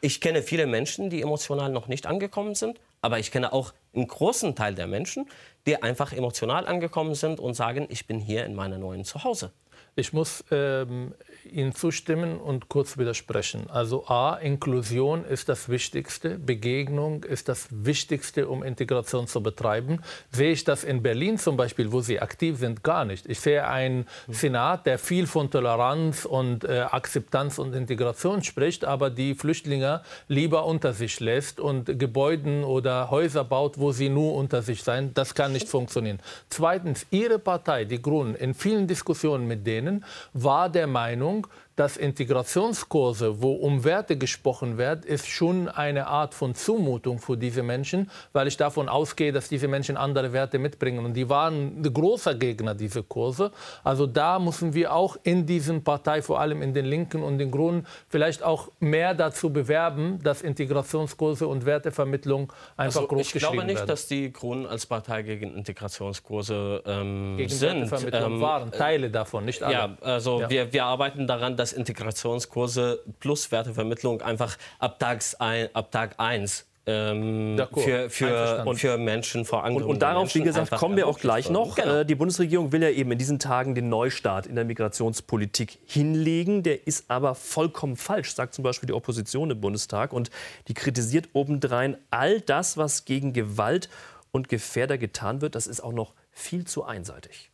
[0.00, 4.08] Ich kenne viele Menschen, die emotional noch nicht angekommen sind, aber ich kenne auch einen
[4.08, 5.26] großen Teil der Menschen,
[5.66, 9.52] die einfach emotional angekommen sind und sagen, ich bin hier in meinem neuen Zuhause.
[9.96, 13.68] Ich muss ähm, Ihnen zustimmen und kurz widersprechen.
[13.70, 20.00] Also A, Inklusion ist das Wichtigste, Begegnung ist das Wichtigste, um Integration zu betreiben.
[20.30, 23.26] Sehe ich das in Berlin zum Beispiel, wo Sie aktiv sind, gar nicht.
[23.28, 29.10] Ich sehe einen Senat, der viel von Toleranz und äh, Akzeptanz und Integration spricht, aber
[29.10, 34.62] die Flüchtlinge lieber unter sich lässt und Gebäuden oder Häuser baut, wo sie nur unter
[34.62, 35.12] sich sein.
[35.14, 36.20] Das kann nicht funktionieren.
[36.48, 41.46] Zweitens, Ihre Partei, die Grünen, in vielen Diskussionen mit denen, war der Meinung, Meinung
[41.78, 47.62] dass Integrationskurse, wo um Werte gesprochen wird, ist schon eine Art von Zumutung für diese
[47.62, 51.04] Menschen, weil ich davon ausgehe, dass diese Menschen andere Werte mitbringen.
[51.04, 53.52] Und die waren ein großer Gegner dieser Kurse.
[53.84, 57.52] Also da müssen wir auch in diesen Partei, vor allem in den Linken und den
[57.52, 63.64] Grünen, vielleicht auch mehr dazu bewerben, dass Integrationskurse und Wertevermittlung einfach also, groß Ich glaube
[63.64, 63.86] nicht, werden.
[63.86, 67.82] dass die Grünen als Partei gegen Integrationskurse ähm, gegen sind.
[67.82, 69.74] Wertevermittlung ähm, waren Teile davon, nicht alle.
[69.74, 70.50] Ja, also ja.
[70.50, 76.14] Wir, wir arbeiten daran, dass dass Integrationskurse plus Wertevermittlung einfach ab, Tags ein, ab Tag
[76.18, 80.96] 1 ähm, für, für, und für Menschen vor Und, und darauf, Menschen wie gesagt, kommen
[80.96, 81.76] wir auch gleich noch.
[81.76, 81.98] Genau.
[81.98, 86.62] Äh, die Bundesregierung will ja eben in diesen Tagen den Neustart in der Migrationspolitik hinlegen.
[86.62, 90.14] Der ist aber vollkommen falsch, sagt zum Beispiel die Opposition im Bundestag.
[90.14, 90.30] Und
[90.68, 93.90] die kritisiert obendrein all das, was gegen Gewalt
[94.32, 95.54] und Gefährder getan wird.
[95.54, 97.50] Das ist auch noch viel zu einseitig.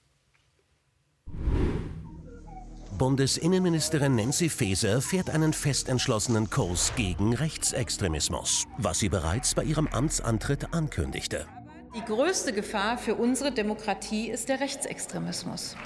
[2.99, 9.89] Bundesinnenministerin Nancy Faeser fährt einen fest entschlossenen Kurs gegen Rechtsextremismus, was sie bereits bei ihrem
[9.89, 11.47] Amtsantritt ankündigte.
[11.97, 15.77] Die größte Gefahr für unsere Demokratie ist der Rechtsextremismus.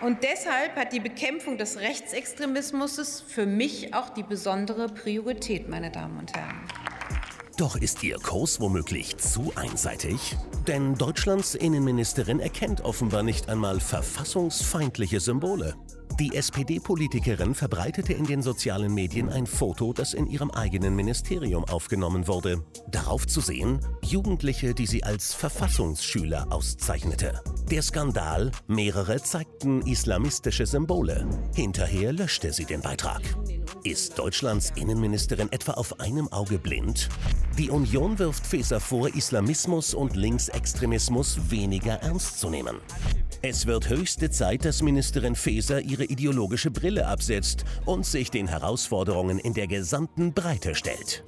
[0.00, 6.18] Und deshalb hat die Bekämpfung des Rechtsextremismus für mich auch die besondere Priorität, meine Damen
[6.18, 6.60] und Herren.
[7.56, 10.36] Doch ist ihr Kurs womöglich zu einseitig?
[10.66, 15.76] Denn Deutschlands Innenministerin erkennt offenbar nicht einmal verfassungsfeindliche Symbole.
[16.18, 22.28] Die SPD-Politikerin verbreitete in den sozialen Medien ein Foto, das in ihrem eigenen Ministerium aufgenommen
[22.28, 22.64] wurde.
[22.90, 27.40] Darauf zu sehen, Jugendliche, die sie als Verfassungsschüler auszeichnete.
[27.70, 31.26] Der Skandal, mehrere zeigten islamistische Symbole.
[31.54, 33.22] Hinterher löschte sie den Beitrag.
[33.82, 37.08] Ist Deutschlands Innenministerin etwa auf einem Auge blind?
[37.56, 42.76] Die Union wirft Faeser vor, Islamismus und Linksextremismus weniger ernst zu nehmen.
[43.44, 49.40] Es wird höchste Zeit, dass Ministerin Faeser ihre ideologische Brille absetzt und sich den Herausforderungen
[49.40, 51.24] in der gesamten Breite stellt.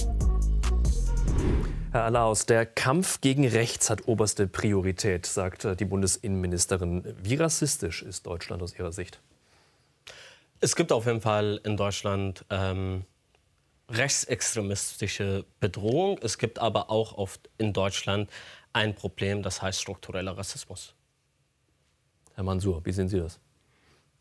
[1.90, 7.16] Herr Alaus, der Kampf gegen rechts hat oberste Priorität, sagt äh, die Bundesinnenministerin.
[7.20, 9.20] Wie rassistisch ist Deutschland aus Ihrer Sicht?
[10.61, 13.05] Es gibt auf jeden Fall in Deutschland ähm,
[13.90, 16.20] rechtsextremistische Bedrohung.
[16.22, 18.31] Es gibt aber auch oft in Deutschland
[18.72, 20.94] ein Problem, das heißt struktureller Rassismus.
[22.35, 23.40] Herr Mansur, wie sehen Sie das?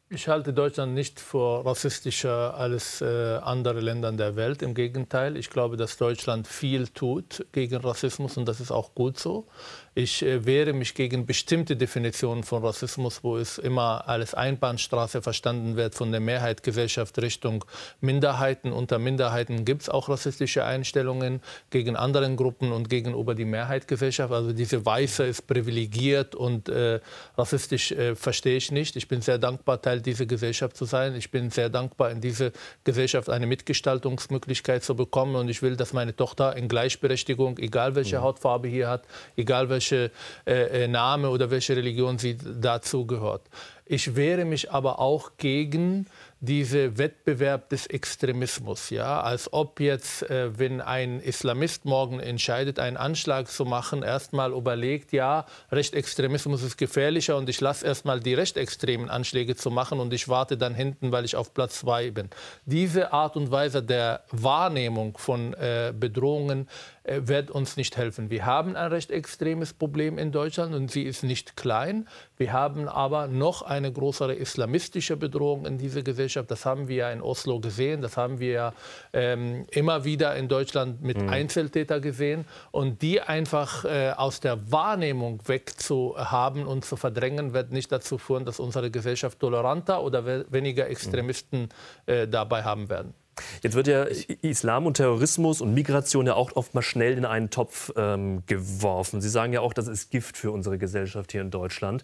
[0.10, 4.62] Ich halte Deutschland nicht für rassistischer als äh, andere Länder der Welt.
[4.62, 9.17] Im Gegenteil, ich glaube, dass Deutschland viel tut gegen Rassismus und das ist auch gut
[9.17, 9.47] so.
[9.95, 15.75] Ich äh, wehre mich gegen bestimmte Definitionen von Rassismus, wo es immer als Einbahnstraße verstanden
[15.75, 17.63] wird von der Mehrheitsgesellschaft Richtung
[18.01, 18.71] Minderheiten.
[18.71, 24.34] Unter Minderheiten gibt es auch rassistische Einstellungen gegen andere Gruppen und gegenüber die Mehrheitsgesellschaft.
[24.34, 26.99] Also diese Weiße ist privilegiert und äh,
[27.38, 28.95] rassistisch äh, verstehe ich nicht.
[28.95, 31.15] Ich bin sehr dankbar, Teil dieser Gesellschaft zu sein.
[31.15, 32.51] Ich bin sehr dankbar, in dieser
[32.84, 35.36] Gesellschaft eine Mitgestaltungsmöglichkeit zu bekommen.
[35.36, 38.23] Und ich will, dass meine Tochter in Gleichberechtigung, egal welche mhm.
[38.23, 39.03] Hautfarbe hier hat,
[39.36, 40.10] egal welche äh,
[40.46, 43.50] äh, Name oder welche Religion sie dazu gehört.
[43.86, 46.08] Ich wehre mich aber auch gegen
[46.39, 52.98] diese Wettbewerb des Extremismus, ja, als ob jetzt, äh, wenn ein Islamist morgen entscheidet, einen
[52.98, 59.10] Anschlag zu machen, erstmal überlegt, ja, Rechtsextremismus ist gefährlicher und ich lasse erstmal die rechtsextremen
[59.10, 62.30] Anschläge zu machen und ich warte dann hinten, weil ich auf Platz zwei bin.
[62.65, 66.67] Diese Art und Weise der Wahrnehmung von äh, Bedrohungen
[67.06, 68.30] wird uns nicht helfen.
[68.30, 72.08] Wir haben ein recht extremes Problem in Deutschland und sie ist nicht klein.
[72.38, 76.50] Wir haben aber noch eine größere islamistische Bedrohung in dieser Gesellschaft.
[76.50, 78.74] Das haben wir ja in Oslo gesehen, das haben wir ja
[79.12, 81.30] ähm, immer wieder in Deutschland mit mhm.
[81.30, 82.46] Einzeltätern gesehen.
[82.72, 88.46] Und die einfach äh, aus der Wahrnehmung wegzuhaben und zu verdrängen, wird nicht dazu führen,
[88.46, 91.70] dass unsere Gesellschaft toleranter oder weniger Extremisten
[92.06, 93.13] äh, dabei haben werden.
[93.62, 94.04] Jetzt wird ja
[94.41, 99.22] Islam und Terrorismus und Migration ja auch oft mal schnell in einen Topf ähm, geworfen.
[99.22, 102.04] Sie sagen ja auch, das ist Gift für unsere Gesellschaft hier in Deutschland.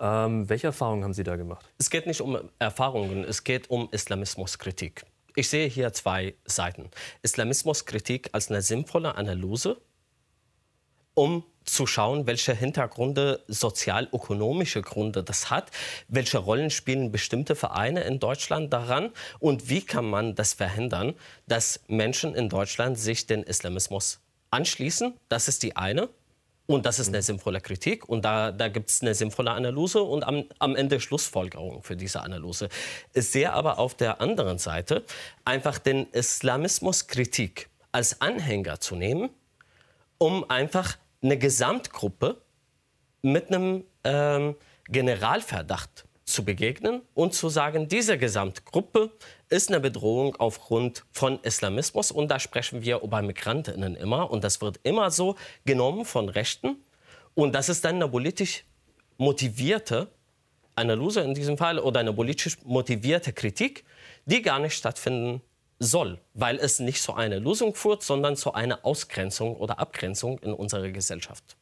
[0.00, 1.68] Ähm, welche Erfahrungen haben Sie da gemacht?
[1.78, 5.04] Es geht nicht um Erfahrungen, es geht um Islamismuskritik.
[5.34, 6.90] Ich sehe hier zwei Seiten.
[7.22, 9.80] Islamismuskritik als eine sinnvolle Analyse,
[11.18, 15.72] um zu schauen, welche Hintergründe, sozial-ökonomische Gründe das hat,
[16.06, 21.14] welche Rollen spielen bestimmte Vereine in Deutschland daran und wie kann man das verhindern,
[21.48, 24.20] dass Menschen in Deutschland sich den Islamismus
[24.52, 25.12] anschließen.
[25.28, 26.08] Das ist die eine.
[26.66, 30.22] Und das ist eine sinnvolle Kritik und da, da gibt es eine sinnvolle Analyse und
[30.22, 32.68] am, am Ende Schlussfolgerung für diese Analyse.
[33.14, 35.02] Ich sehe aber auf der anderen Seite
[35.46, 39.30] einfach den Islamismuskritik als Anhänger zu nehmen,
[40.18, 42.40] um einfach eine Gesamtgruppe
[43.22, 44.56] mit einem ähm,
[44.88, 49.10] Generalverdacht zu begegnen und zu sagen, diese Gesamtgruppe
[49.48, 52.10] ist eine Bedrohung aufgrund von Islamismus.
[52.10, 54.30] Und da sprechen wir über Migrantinnen immer.
[54.30, 56.76] Und das wird immer so genommen von Rechten.
[57.34, 58.64] Und das ist dann eine politisch
[59.16, 60.08] motivierte
[60.74, 63.84] Analyse in diesem Fall oder eine politisch motivierte Kritik,
[64.26, 65.42] die gar nicht stattfinden
[65.78, 70.52] soll, weil es nicht zu einer Lösung führt, sondern zu einer Ausgrenzung oder Abgrenzung in
[70.52, 71.56] unserer Gesellschaft.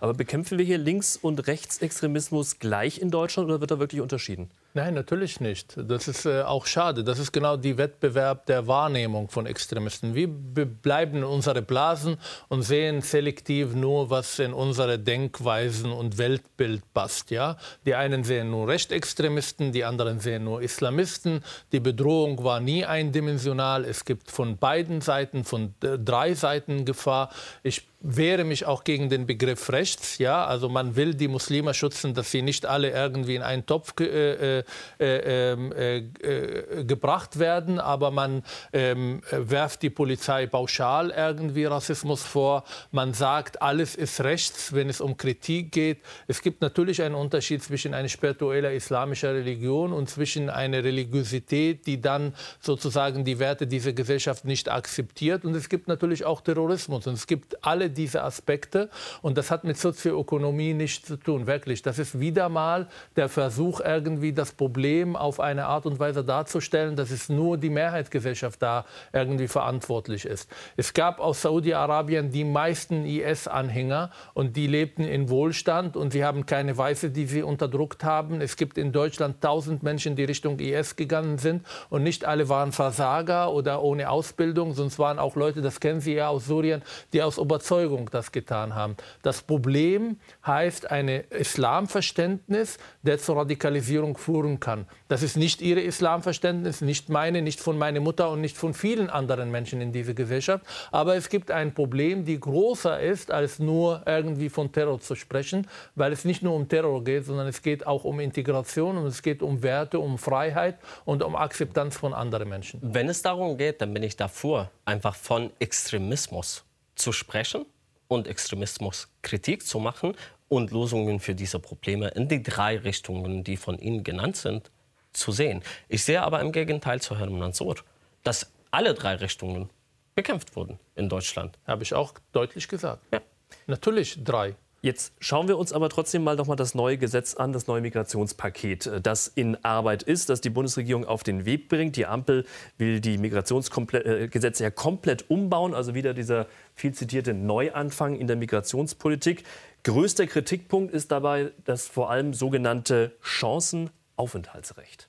[0.00, 4.50] Aber bekämpfen wir hier Links- und Rechtsextremismus gleich in Deutschland oder wird da wirklich unterschieden?
[4.76, 5.76] Nein, natürlich nicht.
[5.76, 7.04] Das ist äh, auch schade.
[7.04, 10.16] Das ist genau die Wettbewerb der Wahrnehmung von Extremisten.
[10.16, 12.16] Wir bleiben in unsere Blasen
[12.48, 17.30] und sehen selektiv nur, was in unsere Denkweisen und Weltbild passt.
[17.30, 17.56] Ja?
[17.86, 21.44] Die einen sehen nur Rechtsextremisten, die anderen sehen nur Islamisten.
[21.70, 23.84] Die Bedrohung war nie eindimensional.
[23.84, 27.30] Es gibt von beiden Seiten, von äh, drei Seiten Gefahr.
[27.62, 30.18] Ich wehre mich auch gegen den Begriff rechts.
[30.18, 30.44] Ja?
[30.44, 34.58] Also man will die Muslime schützen, dass sie nicht alle irgendwie in einen Topf äh,
[34.58, 34.64] äh
[35.00, 42.22] äh, ähm, äh, äh, gebracht werden, aber man ähm, werft die Polizei pauschal irgendwie Rassismus
[42.22, 42.64] vor.
[42.92, 45.98] Man sagt, alles ist rechts, wenn es um Kritik geht.
[46.26, 52.00] Es gibt natürlich einen Unterschied zwischen einer spiritueller islamischer Religion und zwischen einer Religiosität, die
[52.00, 55.44] dann sozusagen die Werte dieser Gesellschaft nicht akzeptiert.
[55.44, 57.06] Und es gibt natürlich auch Terrorismus.
[57.06, 58.90] Und es gibt alle diese Aspekte.
[59.22, 61.82] Und das hat mit Sozioökonomie nichts zu tun, wirklich.
[61.82, 66.96] Das ist wieder mal der Versuch, irgendwie das Problem auf eine Art und Weise darzustellen,
[66.96, 70.50] dass es nur die Mehrheitsgesellschaft da irgendwie verantwortlich ist.
[70.76, 76.46] Es gab aus Saudi-Arabien die meisten IS-Anhänger und die lebten in Wohlstand und sie haben
[76.46, 78.40] keine Weiße, die sie unterdrückt haben.
[78.40, 82.72] Es gibt in Deutschland tausend Menschen, die Richtung IS gegangen sind und nicht alle waren
[82.72, 87.22] Versager oder ohne Ausbildung, sonst waren auch Leute, das kennen Sie ja aus Syrien, die
[87.22, 88.96] aus Überzeugung das getan haben.
[89.22, 94.86] Das Problem heißt ein Islamverständnis, der zur Radikalisierung führen kann.
[95.08, 99.10] Das ist nicht Ihre Islamverständnis, nicht meine, nicht von meiner Mutter und nicht von vielen
[99.10, 100.64] anderen Menschen in dieser Gesellschaft.
[100.90, 105.66] Aber es gibt ein Problem, die größer ist, als nur irgendwie von Terror zu sprechen,
[105.94, 109.22] weil es nicht nur um Terror geht, sondern es geht auch um Integration und es
[109.22, 112.80] geht um Werte, um Freiheit und um Akzeptanz von anderen Menschen.
[112.82, 117.66] Wenn es darum geht, dann bin ich davor, einfach von Extremismus zu sprechen
[118.08, 120.14] und Extremismuskritik zu machen
[120.48, 124.70] und Lösungen für diese Probleme in die drei Richtungen, die von Ihnen genannt sind,
[125.12, 125.62] zu sehen.
[125.88, 127.76] Ich sehe aber im Gegenteil zu Herrn Mansour,
[128.22, 129.70] dass alle drei Richtungen
[130.14, 131.58] bekämpft wurden in Deutschland.
[131.66, 133.02] Habe ich auch deutlich gesagt.
[133.12, 133.20] Ja.
[133.66, 134.56] Natürlich drei.
[134.84, 138.86] Jetzt schauen wir uns aber trotzdem mal nochmal das neue Gesetz an, das neue Migrationspaket,
[138.86, 141.96] äh, das in Arbeit ist, das die Bundesregierung auf den Weg bringt.
[141.96, 142.44] Die Ampel
[142.76, 148.36] will die Migrationsgesetze äh, ja komplett umbauen, also wieder dieser viel zitierte Neuanfang in der
[148.36, 149.44] Migrationspolitik.
[149.84, 155.08] Größter Kritikpunkt ist dabei das vor allem sogenannte Chancenaufenthaltsrecht.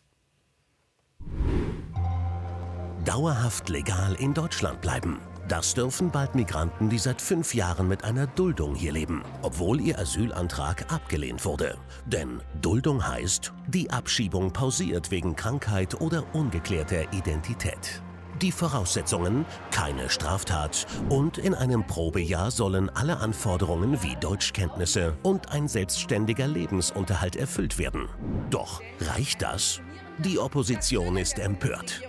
[3.04, 5.20] Dauerhaft legal in Deutschland bleiben.
[5.48, 10.00] Das dürfen bald Migranten, die seit fünf Jahren mit einer Duldung hier leben, obwohl ihr
[10.00, 11.78] Asylantrag abgelehnt wurde.
[12.08, 18.02] Denn Duldung heißt, die Abschiebung pausiert wegen Krankheit oder ungeklärter Identität.
[18.42, 25.68] Die Voraussetzungen, keine Straftat und in einem Probejahr sollen alle Anforderungen wie Deutschkenntnisse und ein
[25.68, 28.10] selbstständiger Lebensunterhalt erfüllt werden.
[28.50, 29.80] Doch reicht das?
[30.20, 32.02] Die Opposition ist empört.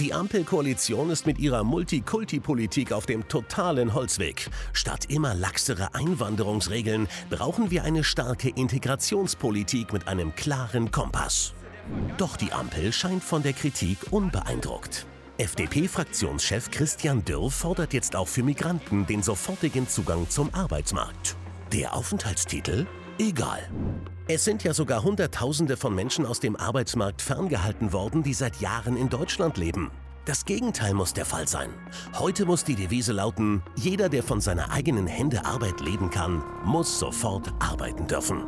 [0.00, 4.48] Die Ampelkoalition ist mit ihrer Multikulti-Politik auf dem totalen Holzweg.
[4.72, 11.54] Statt immer laxere Einwanderungsregeln brauchen wir eine starke Integrationspolitik mit einem klaren Kompass.
[12.18, 15.06] Doch die Ampel scheint von der Kritik unbeeindruckt.
[15.38, 21.36] FDP-Fraktionschef Christian Dürr fordert jetzt auch für Migranten den sofortigen Zugang zum Arbeitsmarkt.
[21.72, 22.86] Der Aufenthaltstitel?
[23.18, 23.68] Egal.
[24.28, 28.96] Es sind ja sogar Hunderttausende von Menschen aus dem Arbeitsmarkt ferngehalten worden, die seit Jahren
[28.96, 29.92] in Deutschland leben.
[30.24, 31.70] Das Gegenteil muss der Fall sein.
[32.18, 36.98] Heute muss die Devise lauten, jeder, der von seiner eigenen Hände Arbeit leben kann, muss
[36.98, 38.42] sofort arbeiten dürfen.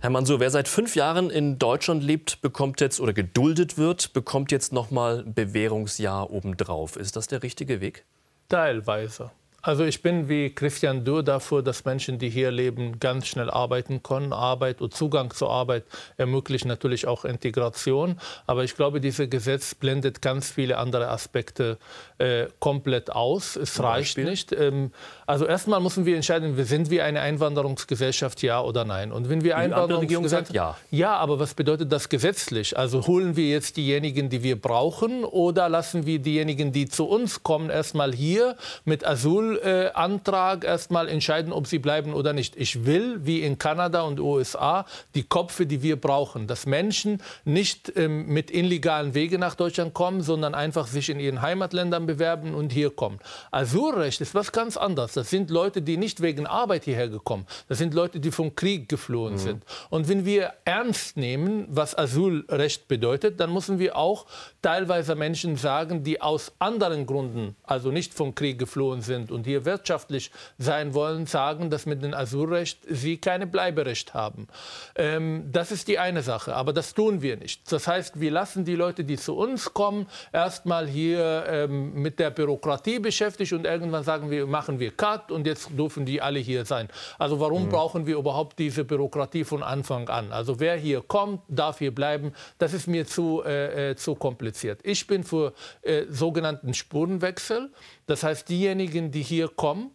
[0.00, 4.52] Herr Mansur, wer seit fünf Jahren in Deutschland lebt, bekommt jetzt oder geduldet wird, bekommt
[4.52, 6.96] jetzt noch mal Bewährungsjahr obendrauf.
[6.96, 8.04] Ist das der richtige Weg?
[8.50, 9.30] Teilweise.
[9.66, 14.02] Also ich bin wie Christian Dürr dafür, dass Menschen, die hier leben, ganz schnell arbeiten
[14.02, 14.34] können.
[14.34, 15.84] Arbeit und Zugang zur Arbeit
[16.18, 18.20] ermöglicht natürlich auch Integration.
[18.46, 21.78] Aber ich glaube, dieses Gesetz blendet ganz viele andere Aspekte
[22.18, 23.56] äh, komplett aus.
[23.56, 24.24] Es Zum reicht Beispiel?
[24.26, 24.52] nicht.
[24.52, 24.90] Ähm,
[25.24, 29.12] also erstmal müssen wir entscheiden, sind wir eine Einwanderungsgesellschaft, ja oder nein.
[29.12, 30.76] Und wenn wir Einwanderungsgesellschaft, ja.
[30.90, 32.76] Ja, aber was bedeutet das gesetzlich?
[32.76, 37.42] Also holen wir jetzt diejenigen, die wir brauchen, oder lassen wir diejenigen, die zu uns
[37.42, 42.56] kommen, erstmal hier mit Asyl Asylantrag erstmal entscheiden, ob sie bleiben oder nicht.
[42.56, 46.46] Ich will, wie in Kanada und USA, die Köpfe, die wir brauchen.
[46.46, 51.42] Dass Menschen nicht ähm, mit illegalen Wegen nach Deutschland kommen, sondern einfach sich in ihren
[51.42, 53.18] Heimatländern bewerben und hier kommen.
[53.50, 55.12] Asylrecht ist was ganz anderes.
[55.12, 57.46] Das sind Leute, die nicht wegen Arbeit hierher gekommen.
[57.68, 59.38] Das sind Leute, die vom Krieg geflohen mhm.
[59.38, 59.64] sind.
[59.90, 64.26] Und wenn wir ernst nehmen, was Asylrecht bedeutet, dann müssen wir auch
[64.62, 69.64] teilweise Menschen sagen, die aus anderen Gründen, also nicht vom Krieg geflohen sind und hier
[69.64, 74.48] wirtschaftlich sein wollen, sagen, dass mit dem Asylrecht sie keine Bleiberecht haben.
[74.96, 77.70] Ähm, das ist die eine Sache, aber das tun wir nicht.
[77.72, 82.30] Das heißt, wir lassen die Leute, die zu uns kommen, erstmal hier ähm, mit der
[82.30, 86.64] Bürokratie beschäftigt und irgendwann sagen wir, machen wir Cut und jetzt dürfen die alle hier
[86.64, 86.88] sein.
[87.18, 87.68] Also warum mhm.
[87.70, 90.32] brauchen wir überhaupt diese Bürokratie von Anfang an?
[90.32, 92.32] Also wer hier kommt, darf hier bleiben.
[92.58, 94.80] Das ist mir zu, äh, äh zu kompliziert.
[94.82, 95.52] Ich bin für
[95.82, 97.70] äh, sogenannten Spurenwechsel.
[98.06, 99.90] Das heißt, diejenigen, die hier kommen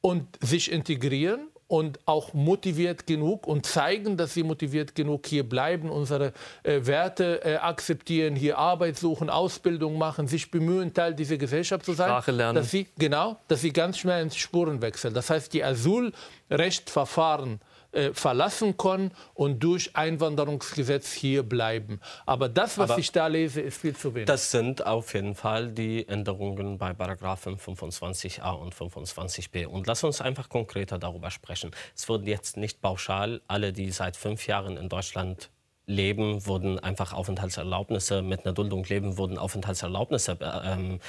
[0.00, 5.90] und sich integrieren und auch motiviert genug und zeigen, dass sie motiviert genug hier bleiben,
[5.90, 11.84] unsere äh, Werte äh, akzeptieren, hier Arbeit suchen, Ausbildung machen, sich bemühen, Teil dieser Gesellschaft
[11.84, 12.08] zu sein.
[12.08, 12.56] Sprache lernen.
[12.56, 15.14] Dass sie, genau, dass sie ganz schnell ins Spuren wechseln.
[15.14, 17.60] Das heißt, die Asylrechtverfahren
[17.94, 22.00] äh, verlassen können und durch Einwanderungsgesetz hier bleiben.
[22.26, 24.26] Aber das, was Aber ich da lese, ist viel zu wenig.
[24.26, 29.66] Das sind auf jeden Fall die Änderungen bei Paragraphen 25a und 25b.
[29.66, 31.70] Und lass uns einfach konkreter darüber sprechen.
[31.94, 35.50] Es wurden jetzt nicht pauschal alle, die seit fünf Jahren in Deutschland
[35.86, 41.00] leben, wurden einfach Aufenthaltserlaubnisse, mit einer Duldung leben, wurden Aufenthaltserlaubnisse äh, ähm,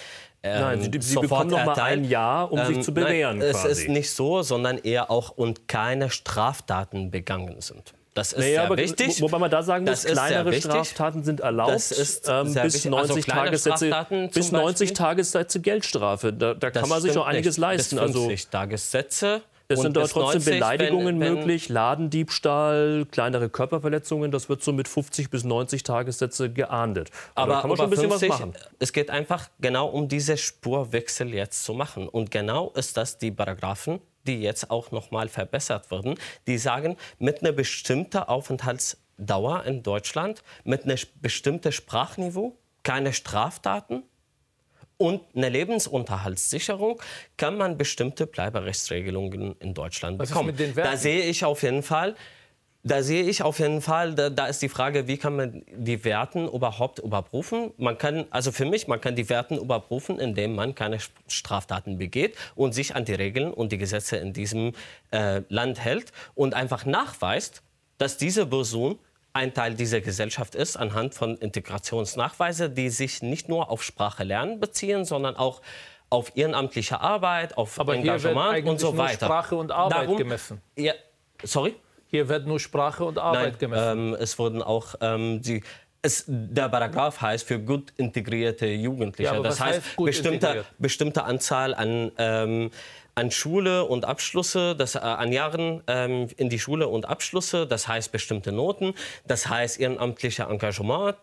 [0.43, 3.39] Nein, Sie, Sie bekommen noch mal ein Jahr, um ähm, sich zu bewähren.
[3.39, 7.93] Nein, es ist nicht so, sondern eher auch und keine Straftaten begangen sind.
[8.13, 9.21] Das ist naja, sehr wichtig.
[9.21, 11.73] Wobei man da sagen muss, kleinere Straftaten sind erlaubt.
[11.73, 16.31] Das ist ähm, bis 90 also Tagessätze, bis 90 Tagessätze Geldstrafe.
[16.31, 17.61] Da, da kann man sich noch einiges nicht.
[17.61, 17.97] leisten.
[17.97, 23.49] Bis 50 also, Tagessätze es sind dort trotzdem 90, Beleidigungen wenn, wenn möglich, Ladendiebstahl, kleinere
[23.49, 24.32] Körperverletzungen.
[24.32, 27.10] Das wird so mit 50 bis 90 Tagessätze geahndet.
[27.34, 28.54] Aber, da kann man schon ein bisschen 50, was machen.
[28.80, 32.08] Es geht einfach genau um diese Spurwechsel jetzt zu machen.
[32.08, 36.15] Und genau ist das die Paragraphen, die jetzt auch noch mal verbessert wurden,
[36.47, 44.04] die sagen, mit einer bestimmten Aufenthaltsdauer in Deutschland, mit einem bestimmten Sprachniveau, keine Straftaten
[44.97, 47.01] und eine Lebensunterhaltssicherung
[47.38, 50.55] kann man bestimmte Bleiberechtsregelungen in Deutschland Was bekommen.
[50.75, 52.15] Da sehe ich auf jeden Fall,
[52.86, 56.03] da sehe ich auf jeden Fall, da, da, ist die Frage, wie kann man die
[56.05, 57.71] Werten überhaupt überprüfen?
[57.77, 62.36] Man kann, also für mich, man kann die Werten überprüfen, indem man keine Straftaten begeht
[62.53, 64.73] und sich an die Regeln und die Gesetze in diesem
[65.10, 67.63] äh, Land hält und einfach nachweist,
[67.97, 68.99] dass diese Person
[69.36, 74.62] ein Teil dieser Gesellschaft ist, anhand von Integrationsnachweisen, die sich nicht nur auf Sprache lernen
[74.62, 75.62] beziehen, sondern auch
[76.09, 79.26] auf ehrenamtliche Arbeit, auf Aber Engagement und so weiter.
[79.26, 80.62] Sprache und Arbeit Darum, gemessen.
[80.78, 80.93] Ja,
[81.43, 81.76] sorry?
[82.07, 84.14] Hier wird nur Sprache und Arbeit Nein, gemessen.
[84.14, 85.64] Ähm, es wurden auch ähm, die
[86.06, 89.34] es, der Paragraph heißt für gut integrierte Jugendliche.
[89.34, 92.72] Ja, das heißt, heißt bestimmte, bestimmte Anzahl an, ähm,
[93.16, 97.88] an Schule und Abschlüsse, das, äh, an Jahren ähm, in die Schule und Abschlüsse, das
[97.88, 98.93] heißt bestimmte Noten,
[99.26, 101.18] das heißt ehrenamtliche Engagement.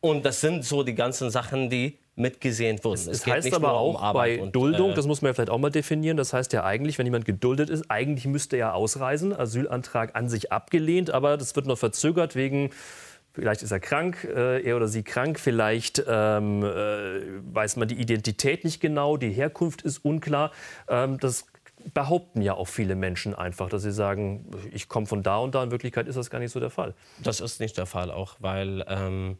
[0.00, 2.94] Und das sind so die ganzen Sachen, die mitgesehen wurden.
[2.94, 5.50] Es, es heißt aber auch um bei und, Duldung, äh, das muss man ja vielleicht
[5.50, 9.32] auch mal definieren, das heißt ja eigentlich, wenn jemand geduldet ist, eigentlich müsste er ausreisen,
[9.32, 12.70] Asylantrag an sich abgelehnt, aber das wird noch verzögert wegen
[13.34, 17.20] Vielleicht ist er krank, äh, er oder sie krank, vielleicht ähm, äh,
[17.54, 20.52] weiß man die Identität nicht genau, die Herkunft ist unklar.
[20.86, 21.46] Ähm, das
[21.94, 25.62] behaupten ja auch viele Menschen einfach, dass sie sagen, ich komme von da und da.
[25.62, 26.94] In Wirklichkeit ist das gar nicht so der Fall.
[27.22, 29.38] Das ist nicht der Fall, auch weil ähm,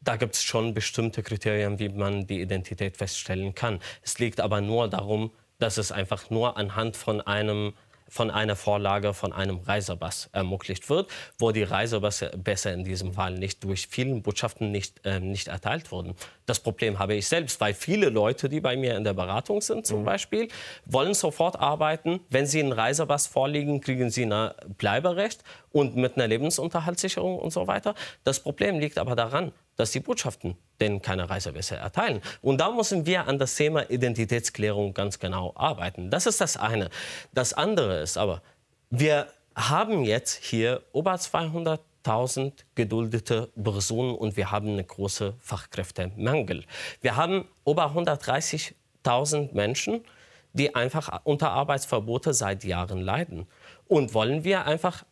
[0.00, 3.80] da gibt es schon bestimmte Kriterien, wie man die Identität feststellen kann.
[4.02, 7.72] Es liegt aber nur darum, dass es einfach nur anhand von einem
[8.08, 13.64] von einer Vorlage von einem Reisepass ermöglicht wird, wo die Reisepässe in diesem Fall nicht
[13.64, 16.14] durch vielen Botschaften nicht, äh, nicht erteilt wurden.
[16.46, 19.86] Das Problem habe ich selbst, weil viele Leute, die bei mir in der Beratung sind
[19.86, 20.04] zum mhm.
[20.04, 20.48] Beispiel,
[20.84, 22.20] wollen sofort arbeiten.
[22.30, 25.42] Wenn sie einen Reisepass vorliegen, kriegen sie ein Bleiberecht
[25.72, 27.94] und mit einer Lebensunterhaltssicherung und so weiter.
[28.24, 32.20] Das Problem liegt aber daran, dass die Botschaften denen keine Reisepässe erteilen.
[32.42, 36.10] Und da müssen wir an das Thema Identitätsklärung ganz genau arbeiten.
[36.10, 36.90] Das ist das eine.
[37.32, 38.42] Das andere ist aber,
[38.90, 46.64] wir haben jetzt hier über 200.000 geduldete Personen und wir haben einen großen Fachkräftemangel.
[47.00, 50.04] Wir haben über 130.000 Menschen,
[50.52, 53.46] die einfach unter Arbeitsverbote seit Jahren leiden.
[53.88, 55.04] Und wollen wir einfach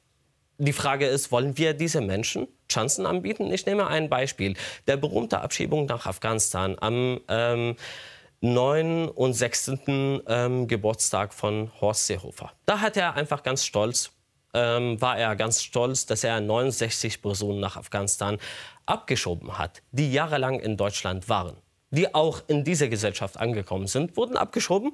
[0.59, 3.53] die Frage ist, wollen wir diese Menschen Chancen anbieten?
[3.53, 4.55] Ich nehme ein Beispiel.
[4.87, 7.77] Der berühmte Abschiebung nach Afghanistan am ähm,
[8.41, 9.09] 9.
[9.09, 9.73] und 6.
[9.87, 12.53] Ähm, Geburtstag von Horst Seehofer.
[12.67, 14.11] Da hat er einfach ganz stolz,
[14.53, 18.39] ähm, war er ganz stolz, dass er 69 Personen nach Afghanistan
[18.85, 21.57] abgeschoben hat, die jahrelang in Deutschland waren,
[21.91, 24.93] die auch in diese Gesellschaft angekommen sind, wurden abgeschoben.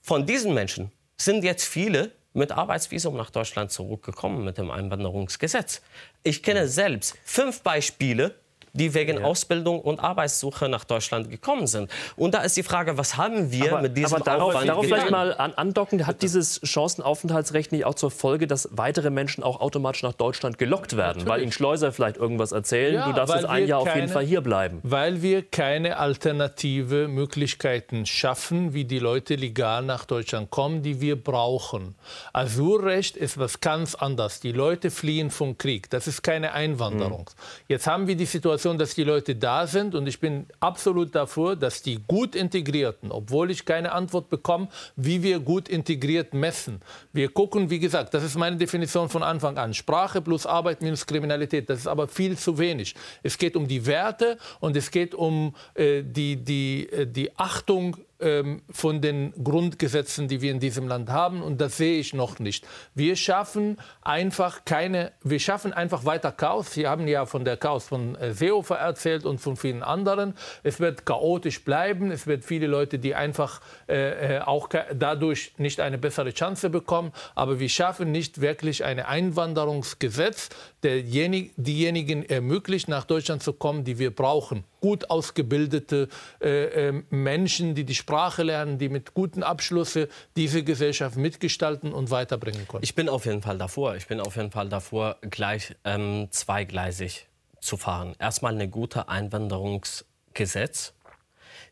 [0.00, 5.80] Von diesen Menschen sind jetzt viele mit Arbeitsvisum nach Deutschland zurückgekommen mit dem Einwanderungsgesetz.
[6.22, 8.34] Ich kenne selbst fünf Beispiele,
[8.74, 9.24] die wegen ja.
[9.24, 11.90] Ausbildung und Arbeitssuche nach Deutschland gekommen sind.
[12.16, 14.84] Und da ist die Frage, was haben wir aber, mit diesem aber darauf, Aufwand darauf
[14.84, 19.60] vielleicht mal an, andocken, hat dieses Chancenaufenthaltsrecht nicht auch zur Folge, dass weitere Menschen auch
[19.60, 21.28] automatisch nach Deutschland gelockt werden, Natürlich.
[21.28, 24.12] weil ihnen Schleuser vielleicht irgendwas erzählen, ja, du darfst jetzt ein Jahr keine, auf jeden
[24.12, 24.80] Fall hier bleiben.
[24.82, 31.16] Weil wir keine alternative Möglichkeiten schaffen, wie die Leute legal nach Deutschland kommen, die wir
[31.22, 31.94] brauchen.
[32.32, 34.40] Asylrecht ist was ganz anderes.
[34.40, 35.90] Die Leute fliehen vom Krieg.
[35.90, 37.30] Das ist keine Einwanderung.
[37.30, 37.64] Mhm.
[37.68, 41.14] Jetzt haben wir die Situation, Situation, dass die Leute da sind und ich bin absolut
[41.14, 46.80] dafür, dass die gut integrierten, obwohl ich keine Antwort bekomme, wie wir gut integriert messen.
[47.12, 49.74] Wir gucken, wie gesagt, das ist meine Definition von Anfang an.
[49.74, 51.68] Sprache plus Arbeit minus Kriminalität.
[51.68, 52.94] Das ist aber viel zu wenig.
[53.22, 57.98] Es geht um die Werte und es geht um äh, die, die, äh, die Achtung
[58.24, 61.42] ähm, von den Grundgesetzen, die wir in diesem Land haben.
[61.42, 62.66] Und das sehe ich noch nicht.
[62.94, 66.72] Wir schaffen einfach keine, wir schaffen einfach weiter Chaos.
[66.72, 70.34] Sie haben ja von der Chaos von äh, Seehofer erzählt und von vielen anderen.
[70.62, 72.10] Es wird chaotisch bleiben.
[72.10, 77.12] Es wird viele Leute, die einfach äh, äh auch dadurch nicht eine bessere Chance bekommen.
[77.34, 80.48] Aber wir schaffen nicht wirklich ein Einwanderungsgesetz,
[80.82, 86.08] der diejenigen ermöglicht, nach Deutschland zu kommen, die wir brauchen gut ausgebildete
[86.42, 92.10] äh, äh, Menschen, die die Sprache lernen, die mit guten Abschlüssen diese Gesellschaft mitgestalten und
[92.10, 92.84] weiterbringen können.
[92.84, 93.96] Ich bin auf jeden Fall davor.
[93.96, 97.28] Ich bin auf jeden Fall davor, gleich ähm, zweigleisig
[97.60, 98.14] zu fahren.
[98.18, 100.92] Erstmal eine gute Einwanderungsgesetz,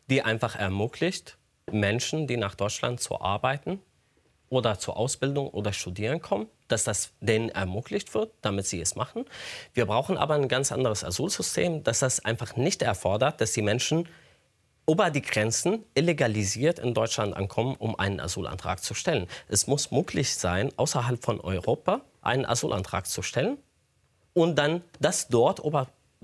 [0.09, 1.37] die einfach ermöglicht,
[1.71, 3.79] Menschen, die nach Deutschland zu arbeiten
[4.53, 9.25] oder zur Ausbildung oder studieren kommen, dass das denen ermöglicht wird, damit sie es machen.
[9.73, 14.07] Wir brauchen aber ein ganz anderes Asylsystem, dass das einfach nicht erfordert, dass die Menschen
[14.87, 19.27] über die Grenzen illegalisiert in Deutschland ankommen, um einen Asylantrag zu stellen.
[19.47, 23.57] Es muss möglich sein, außerhalb von Europa einen Asylantrag zu stellen
[24.33, 25.61] und dann das dort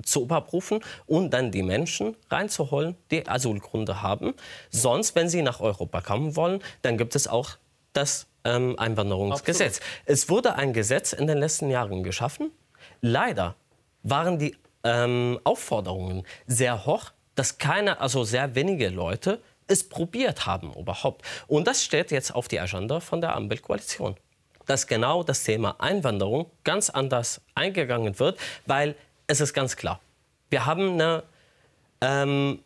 [0.04, 4.36] zu überprüfen und dann die Menschen reinzuholen, die Asylgründe haben.
[4.70, 7.58] Sonst, wenn sie nach Europa kommen wollen, dann gibt es auch
[7.94, 9.78] das ähm, Einwanderungsgesetz.
[9.78, 10.02] Absolut.
[10.06, 12.52] Es wurde ein Gesetz in den letzten Jahren geschaffen.
[13.02, 13.56] Leider
[14.04, 20.74] waren die ähm, Aufforderungen sehr hoch, dass keine, also sehr wenige Leute es probiert haben
[20.74, 21.24] überhaupt.
[21.48, 24.16] Und das steht jetzt auf die Agenda von der Ampelkoalition.
[24.66, 28.96] Dass genau das Thema Einwanderung ganz anders eingegangen wird, weil
[29.28, 30.00] es ist ganz klar,
[30.50, 31.24] wir haben eine,
[32.02, 32.60] ähm,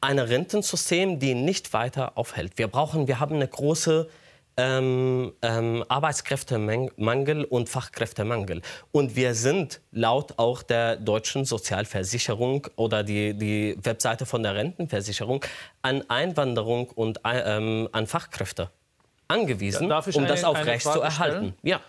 [0.00, 2.56] ein Rentensystem, die nicht weiter aufhält.
[2.56, 4.08] Wir brauchen, wir haben eine große
[4.56, 8.62] ähm, ähm, Arbeitskräftemangel und Fachkräftemangel.
[8.92, 15.44] Und wir sind laut auch der deutschen Sozialversicherung oder die, die Webseite von der Rentenversicherung
[15.82, 18.70] an Einwanderung und ähm, an Fachkräfte
[19.28, 21.54] angewiesen, um eine, das aufrecht zu erhalten.
[21.62, 21.80] Ja.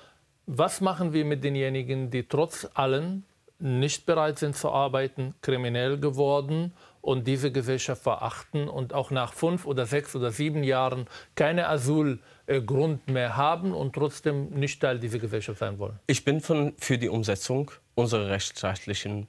[0.47, 3.24] Was machen wir mit denjenigen, die trotz allem
[3.59, 6.74] nicht bereit sind zu arbeiten, kriminell geworden
[7.06, 13.08] und diese Gesellschaft verachten und auch nach fünf oder sechs oder sieben Jahren keine Asylgrund
[13.08, 15.99] mehr haben und trotzdem nicht Teil dieser Gesellschaft sein wollen?
[16.08, 19.28] Ich bin von, für die Umsetzung unserer rechtsstaatlichen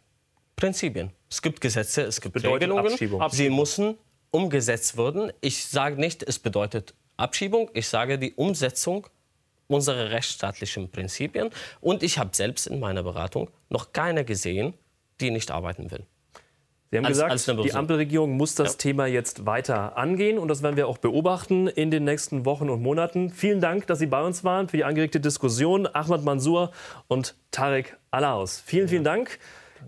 [0.56, 1.12] Prinzipien.
[1.28, 2.92] Es gibt Gesetze, es gibt Regelungen.
[2.92, 3.28] Abschiebung.
[3.30, 3.98] Sie müssen
[4.30, 5.30] umgesetzt werden.
[5.42, 7.70] Ich sage nicht, es bedeutet Abschiebung.
[7.74, 9.06] Ich sage die Umsetzung
[9.68, 11.50] unserer rechtsstaatlichen Prinzipien.
[11.82, 14.72] Und ich habe selbst in meiner Beratung noch keine gesehen,
[15.20, 16.06] die nicht arbeiten will.
[16.96, 18.78] Sie haben als, gesagt, als die Ampelregierung muss das ja.
[18.78, 22.82] Thema jetzt weiter angehen und das werden wir auch beobachten in den nächsten Wochen und
[22.82, 23.30] Monaten.
[23.30, 25.86] Vielen Dank, dass Sie bei uns waren für die angeregte Diskussion.
[25.86, 26.70] Ahmad Mansour
[27.06, 28.62] und Tarek Alaus.
[28.64, 29.38] Vielen, vielen Dank.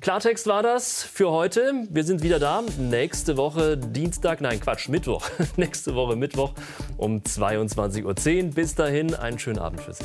[0.01, 1.87] Klartext war das für heute.
[1.91, 2.63] Wir sind wieder da.
[2.79, 5.29] Nächste Woche Dienstag, nein Quatsch, Mittwoch.
[5.57, 6.53] Nächste Woche Mittwoch
[6.99, 8.51] um 22.10 Uhr.
[8.55, 10.05] Bis dahin einen schönen Abend für Sie.